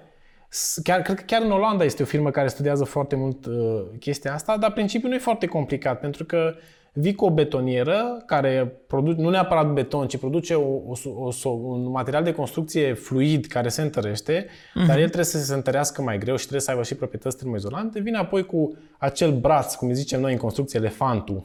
[0.82, 4.34] Chiar, cred că chiar în Olanda este o firmă care studiază foarte mult uh, chestia
[4.34, 6.54] asta, dar principiul nu e foarte complicat, pentru că
[6.92, 11.90] vii cu o betonieră care produce, nu neapărat beton, ci produce o, o, o, un
[11.90, 14.86] material de construcție fluid care se întărește, uh-huh.
[14.86, 18.00] dar el trebuie să se întărească mai greu și trebuie să aibă și proprietăți termoizolante.
[18.00, 21.42] Vine apoi cu acel braț, cum zicem noi în construcție, elefantul.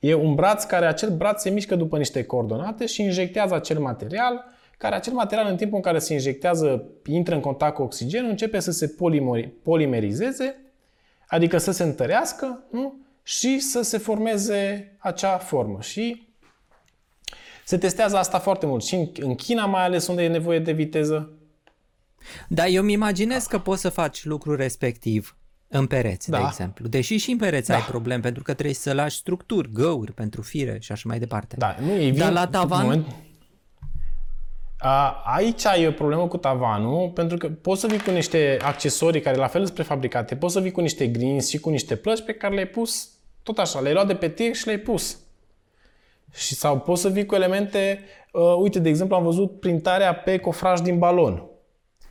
[0.00, 4.44] E un braț care, acel braț se mișcă după niște coordonate și injectează acel material,
[4.78, 8.60] care acel material în timpul în care se injectează, intră în contact cu oxigenul, începe
[8.60, 8.94] să se
[9.62, 10.56] polimerizeze,
[11.26, 13.04] adică să se întărească, nu?
[13.24, 15.78] și să se formeze acea formă.
[15.80, 16.28] Și
[17.64, 18.84] se testează asta foarte mult.
[18.84, 21.32] Și în China mai ales unde e nevoie de viteză.
[22.48, 25.36] Da, eu îmi imaginez că poți să faci lucrul respectiv
[25.68, 26.38] în pereți, da.
[26.38, 26.86] de exemplu.
[26.88, 27.74] Deși și în pereți da.
[27.74, 31.56] ai probleme, pentru că trebuie să lași structuri, găuri pentru fire și așa mai departe.
[31.58, 32.82] Da, nu e Dar la tavan...
[32.82, 33.14] Moment, a,
[35.24, 39.36] aici e o problemă cu tavanul, pentru că poți să vii cu niște accesorii care
[39.36, 42.32] la fel sunt prefabricate, poți să vii cu niște grins și cu niște plăci pe
[42.32, 43.08] care le-ai pus
[43.42, 45.18] tot așa, le-ai luat de pe tir și le-ai pus.
[46.34, 48.00] Și sau poți să vii cu elemente,
[48.32, 51.42] uh, uite, de exemplu, am văzut printarea pe cofraj din balon.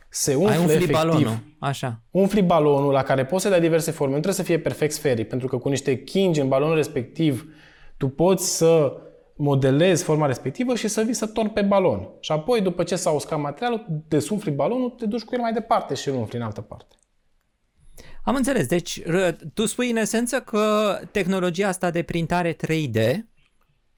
[0.08, 2.00] Se umfle Ai umfli efectiv, balonul, așa.
[2.10, 4.14] Umfli balonul la care poți să dai diverse forme.
[4.14, 7.48] Nu trebuie să fie perfect sferic, pentru că cu niște kingi în balonul respectiv
[7.96, 8.96] tu poți să
[9.36, 12.08] modelezi forma respectivă și să vii să torni pe balon.
[12.20, 15.94] Și apoi, după ce s-a uscat materialul, desumfli balonul, te duci cu el mai departe
[15.94, 16.94] și îl umfli în altă parte.
[18.22, 18.66] Am înțeles.
[18.66, 19.02] Deci,
[19.54, 22.94] tu spui în esență că tehnologia asta de printare 3D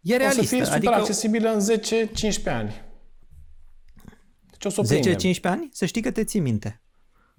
[0.00, 0.40] e realistă.
[0.40, 0.94] O să fie super adică...
[0.94, 2.84] accesibilă în 10-15 ani.
[4.50, 5.00] Deci o să
[5.38, 5.68] 10-15 ani?
[5.72, 6.82] Să știi că te ții minte.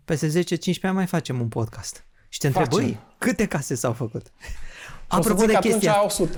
[0.05, 2.05] Peste 10-15 ani mai facem un podcast.
[2.29, 4.31] Și te întrebăi câte case s-au făcut.
[5.07, 6.37] Apropo de chestia 100.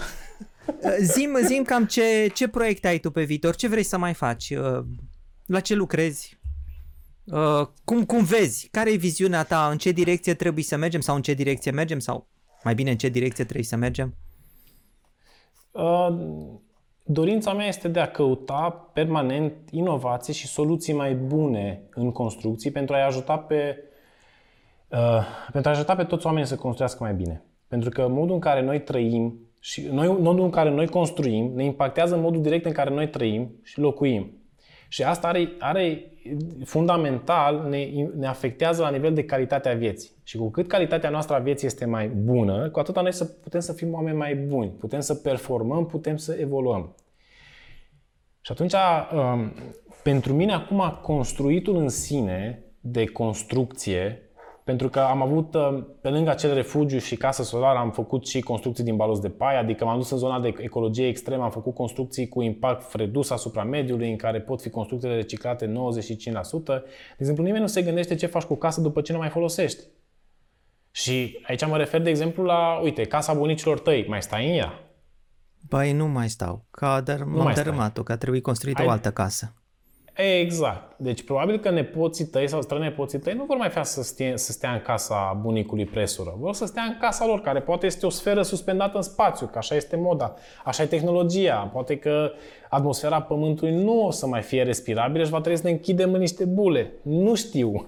[1.01, 4.49] Zim, zim cam ce, ce proiecte ai tu pe viitor, ce vrei să mai faci,
[4.49, 4.85] uh,
[5.45, 6.39] la ce lucrezi,
[7.31, 8.67] Uh, cum, cum vezi?
[8.71, 9.67] Care e viziunea ta?
[9.71, 12.27] În ce direcție trebuie să mergem sau în ce direcție mergem sau
[12.63, 14.15] mai bine în ce direcție trebuie să mergem?
[15.71, 16.15] Uh,
[17.03, 22.95] dorința mea este de a căuta permanent inovații și soluții mai bune în construcții pentru
[22.95, 23.83] a-i ajuta pe,
[24.87, 27.43] uh, pentru a ajuta pe toți oamenii să construiască mai bine.
[27.67, 31.63] Pentru că modul în care noi trăim și noi, modul în care noi construim ne
[31.63, 34.33] impactează în modul direct în care noi trăim și locuim.
[34.87, 36.11] Și asta are, are
[36.63, 40.11] fundamental, ne, ne afectează la nivel de calitatea vieții.
[40.23, 43.59] Și cu cât calitatea noastră a vieții este mai bună, cu atât noi să putem
[43.59, 46.95] să fim oameni mai buni, putem să performăm, putem să evoluăm.
[48.41, 48.73] Și atunci,
[49.13, 49.53] um,
[50.03, 54.28] pentru mine acum, construitul în sine de construcție
[54.69, 58.41] pentru că am avut, uh, pe lângă acel refugiu și casă solară, am făcut și
[58.41, 61.73] construcții din balos de paie, adică m-am dus în zona de ecologie extremă, am făcut
[61.73, 65.71] construcții cu impact redus asupra mediului, în care pot fi construcțiile reciclate 95%.
[66.65, 66.83] De
[67.17, 69.83] exemplu, nimeni nu se gândește ce faci cu casă după ce nu mai folosești.
[70.91, 74.73] Și aici mă refer, de exemplu, la, uite, casa bunicilor tăi, mai stai în ea?
[75.69, 77.01] Băi, nu mai stau, că a
[77.53, 78.87] dărâmat-o, că a trebuit construită Ai...
[78.87, 79.53] o altă casă.
[80.15, 80.93] Exact.
[80.97, 84.51] Deci probabil că nepoții tăi sau strănepoții tăi nu vor mai fi să stea, să
[84.51, 86.33] stea în casa bunicului presură.
[86.39, 89.57] Vor să stea în casa lor, care poate este o sferă suspendată în spațiu, că
[89.57, 90.33] așa este moda,
[90.65, 91.69] așa e tehnologia.
[91.73, 92.31] Poate că
[92.69, 96.19] atmosfera Pământului nu o să mai fie respirabilă și va trebui să ne închidem în
[96.19, 96.91] niște bule.
[97.01, 97.85] Nu știu.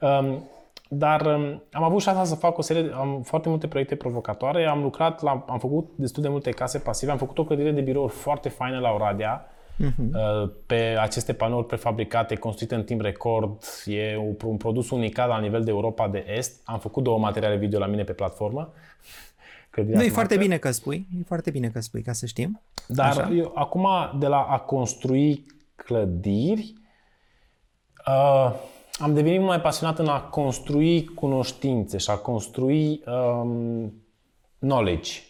[0.00, 0.48] Um,
[0.88, 4.66] dar um, am avut șansa să fac o serie, am foarte multe proiecte provocatoare.
[4.66, 7.80] Am lucrat, la, am făcut destul de multe case pasive, am făcut o clădire de
[7.80, 10.50] birouri foarte faină la Oradea, uh-huh.
[10.66, 13.62] pe aceste panouri prefabricate, construite în timp record.
[13.86, 16.60] E un produs unicat la nivel de Europa de Est.
[16.64, 18.72] Am făcut două materiale video la mine pe platformă.
[19.86, 22.60] Nu, e foarte bine că spui, e foarte bine că spui, ca să știm.
[22.86, 23.30] Dar Așa.
[23.32, 26.74] eu, acum, de la a construi clădiri,
[28.06, 28.52] uh,
[28.98, 33.92] am devenit mai pasionat în a construi cunoștințe și a construi um,
[34.58, 35.20] knowledge.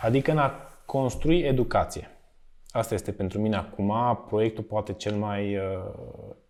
[0.00, 0.63] Adică în a
[0.98, 2.10] construi educație.
[2.68, 3.92] Asta este pentru mine acum
[4.26, 5.62] proiectul poate cel mai uh,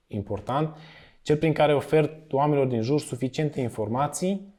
[0.07, 0.76] important,
[1.22, 4.55] cel prin care ofer oamenilor din jur suficiente informații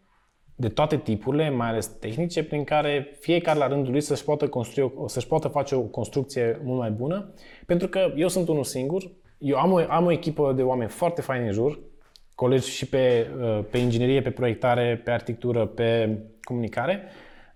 [0.56, 4.94] de toate tipurile, mai ales tehnice, prin care fiecare la rândul lui să-și poată, construi,
[5.06, 7.34] să-și poată face o construcție mult mai bună.
[7.66, 11.22] Pentru că eu sunt unul singur, eu am o, am o echipă de oameni foarte
[11.22, 11.80] faini în jur,
[12.36, 17.04] colegi și pe, uh, pe inginerie, pe proiectare, pe arhitectură, pe comunicare,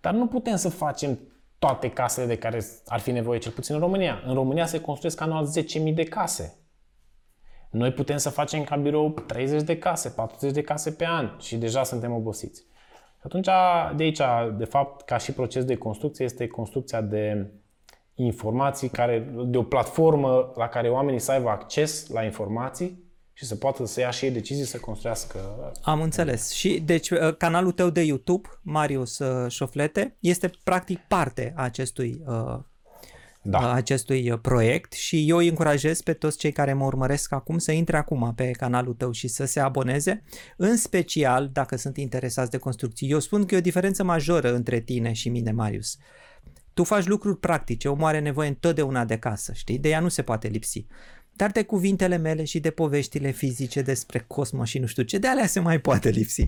[0.01, 1.19] dar nu putem să facem
[1.59, 4.21] toate casele de care ar fi nevoie, cel puțin în România.
[4.25, 5.47] În România se construiesc anual
[5.87, 6.53] 10.000 de case.
[7.69, 11.57] Noi putem să facem ca birou 30 de case, 40 de case pe an și
[11.57, 12.61] deja suntem obosiți.
[12.61, 13.47] Și atunci,
[13.95, 14.21] de aici,
[14.57, 17.51] de fapt, ca și proces de construcție, este construcția de
[18.15, 23.08] informații, care, de o platformă la care oamenii să aibă acces la informații
[23.39, 25.39] și să poată să ia și ei decizii să construiască.
[25.81, 26.51] Am înțeles.
[26.51, 32.21] Și deci uh, canalul tău de YouTube, Marius uh, Șoflete, este practic parte a acestui
[32.25, 32.59] uh,
[33.41, 33.73] da.
[33.73, 37.97] acestui proiect și eu îi încurajez pe toți cei care mă urmăresc acum să intre
[37.97, 40.23] acum pe canalul tău și să se aboneze,
[40.57, 43.09] în special dacă sunt interesați de construcții.
[43.09, 45.97] Eu spun că e o diferență majoră între tine și mine, Marius.
[46.73, 49.77] Tu faci lucruri practice, omul are nevoie întotdeauna de casă, știi?
[49.79, 50.85] De ea nu se poate lipsi.
[51.39, 55.27] Dar de cuvintele mele și de poveștile fizice despre cosmos și nu știu ce, de
[55.27, 56.45] alea se mai poate lipsi.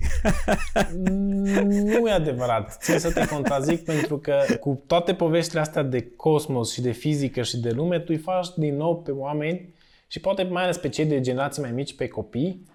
[2.00, 2.76] nu e adevărat.
[2.82, 7.42] Țin să te contrazic pentru că cu toate poveștile astea de cosmos și de fizică
[7.42, 9.74] și de lume, tu îi faci din nou pe oameni
[10.06, 12.66] și poate mai ales pe cei de generații mai mici, pe copii,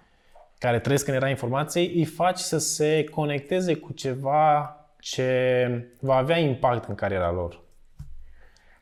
[0.57, 6.37] care trăiesc în era informației, îi faci să se conecteze cu ceva ce va avea
[6.37, 7.65] impact în cariera lor.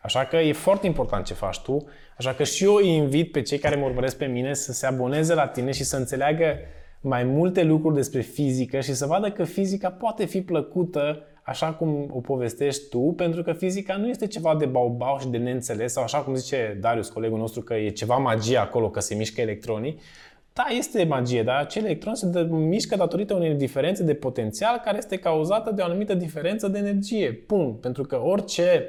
[0.06, 1.88] Așa că e foarte important ce faci tu,
[2.18, 4.86] așa că și eu îi invit pe cei care mă urmăresc pe mine să se
[4.86, 6.58] aboneze la tine și să înțeleagă
[7.02, 12.10] mai multe lucruri despre fizică și să vadă că fizica poate fi plăcută așa cum
[12.14, 16.04] o povestești tu, pentru că fizica nu este ceva de baubau și de neînțeles, sau
[16.04, 20.00] așa cum zice Darius, colegul nostru, că e ceva magie acolo, că se mișcă electronii.
[20.54, 25.18] Da, este magie, dar acel electron se mișcă datorită unei diferențe de potențial care este
[25.18, 27.34] cauzată de o anumită diferență de energie.
[27.34, 27.82] Punct.
[27.82, 28.84] Pentru că orice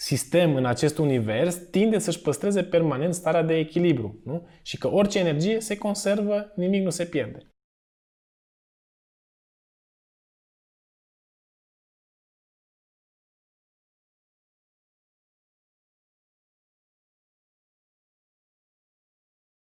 [0.00, 4.20] sistem în acest univers tinde să-și păstreze permanent starea de echilibru.
[4.24, 4.46] Nu?
[4.62, 7.52] Și că orice energie se conservă, nimic nu se pierde.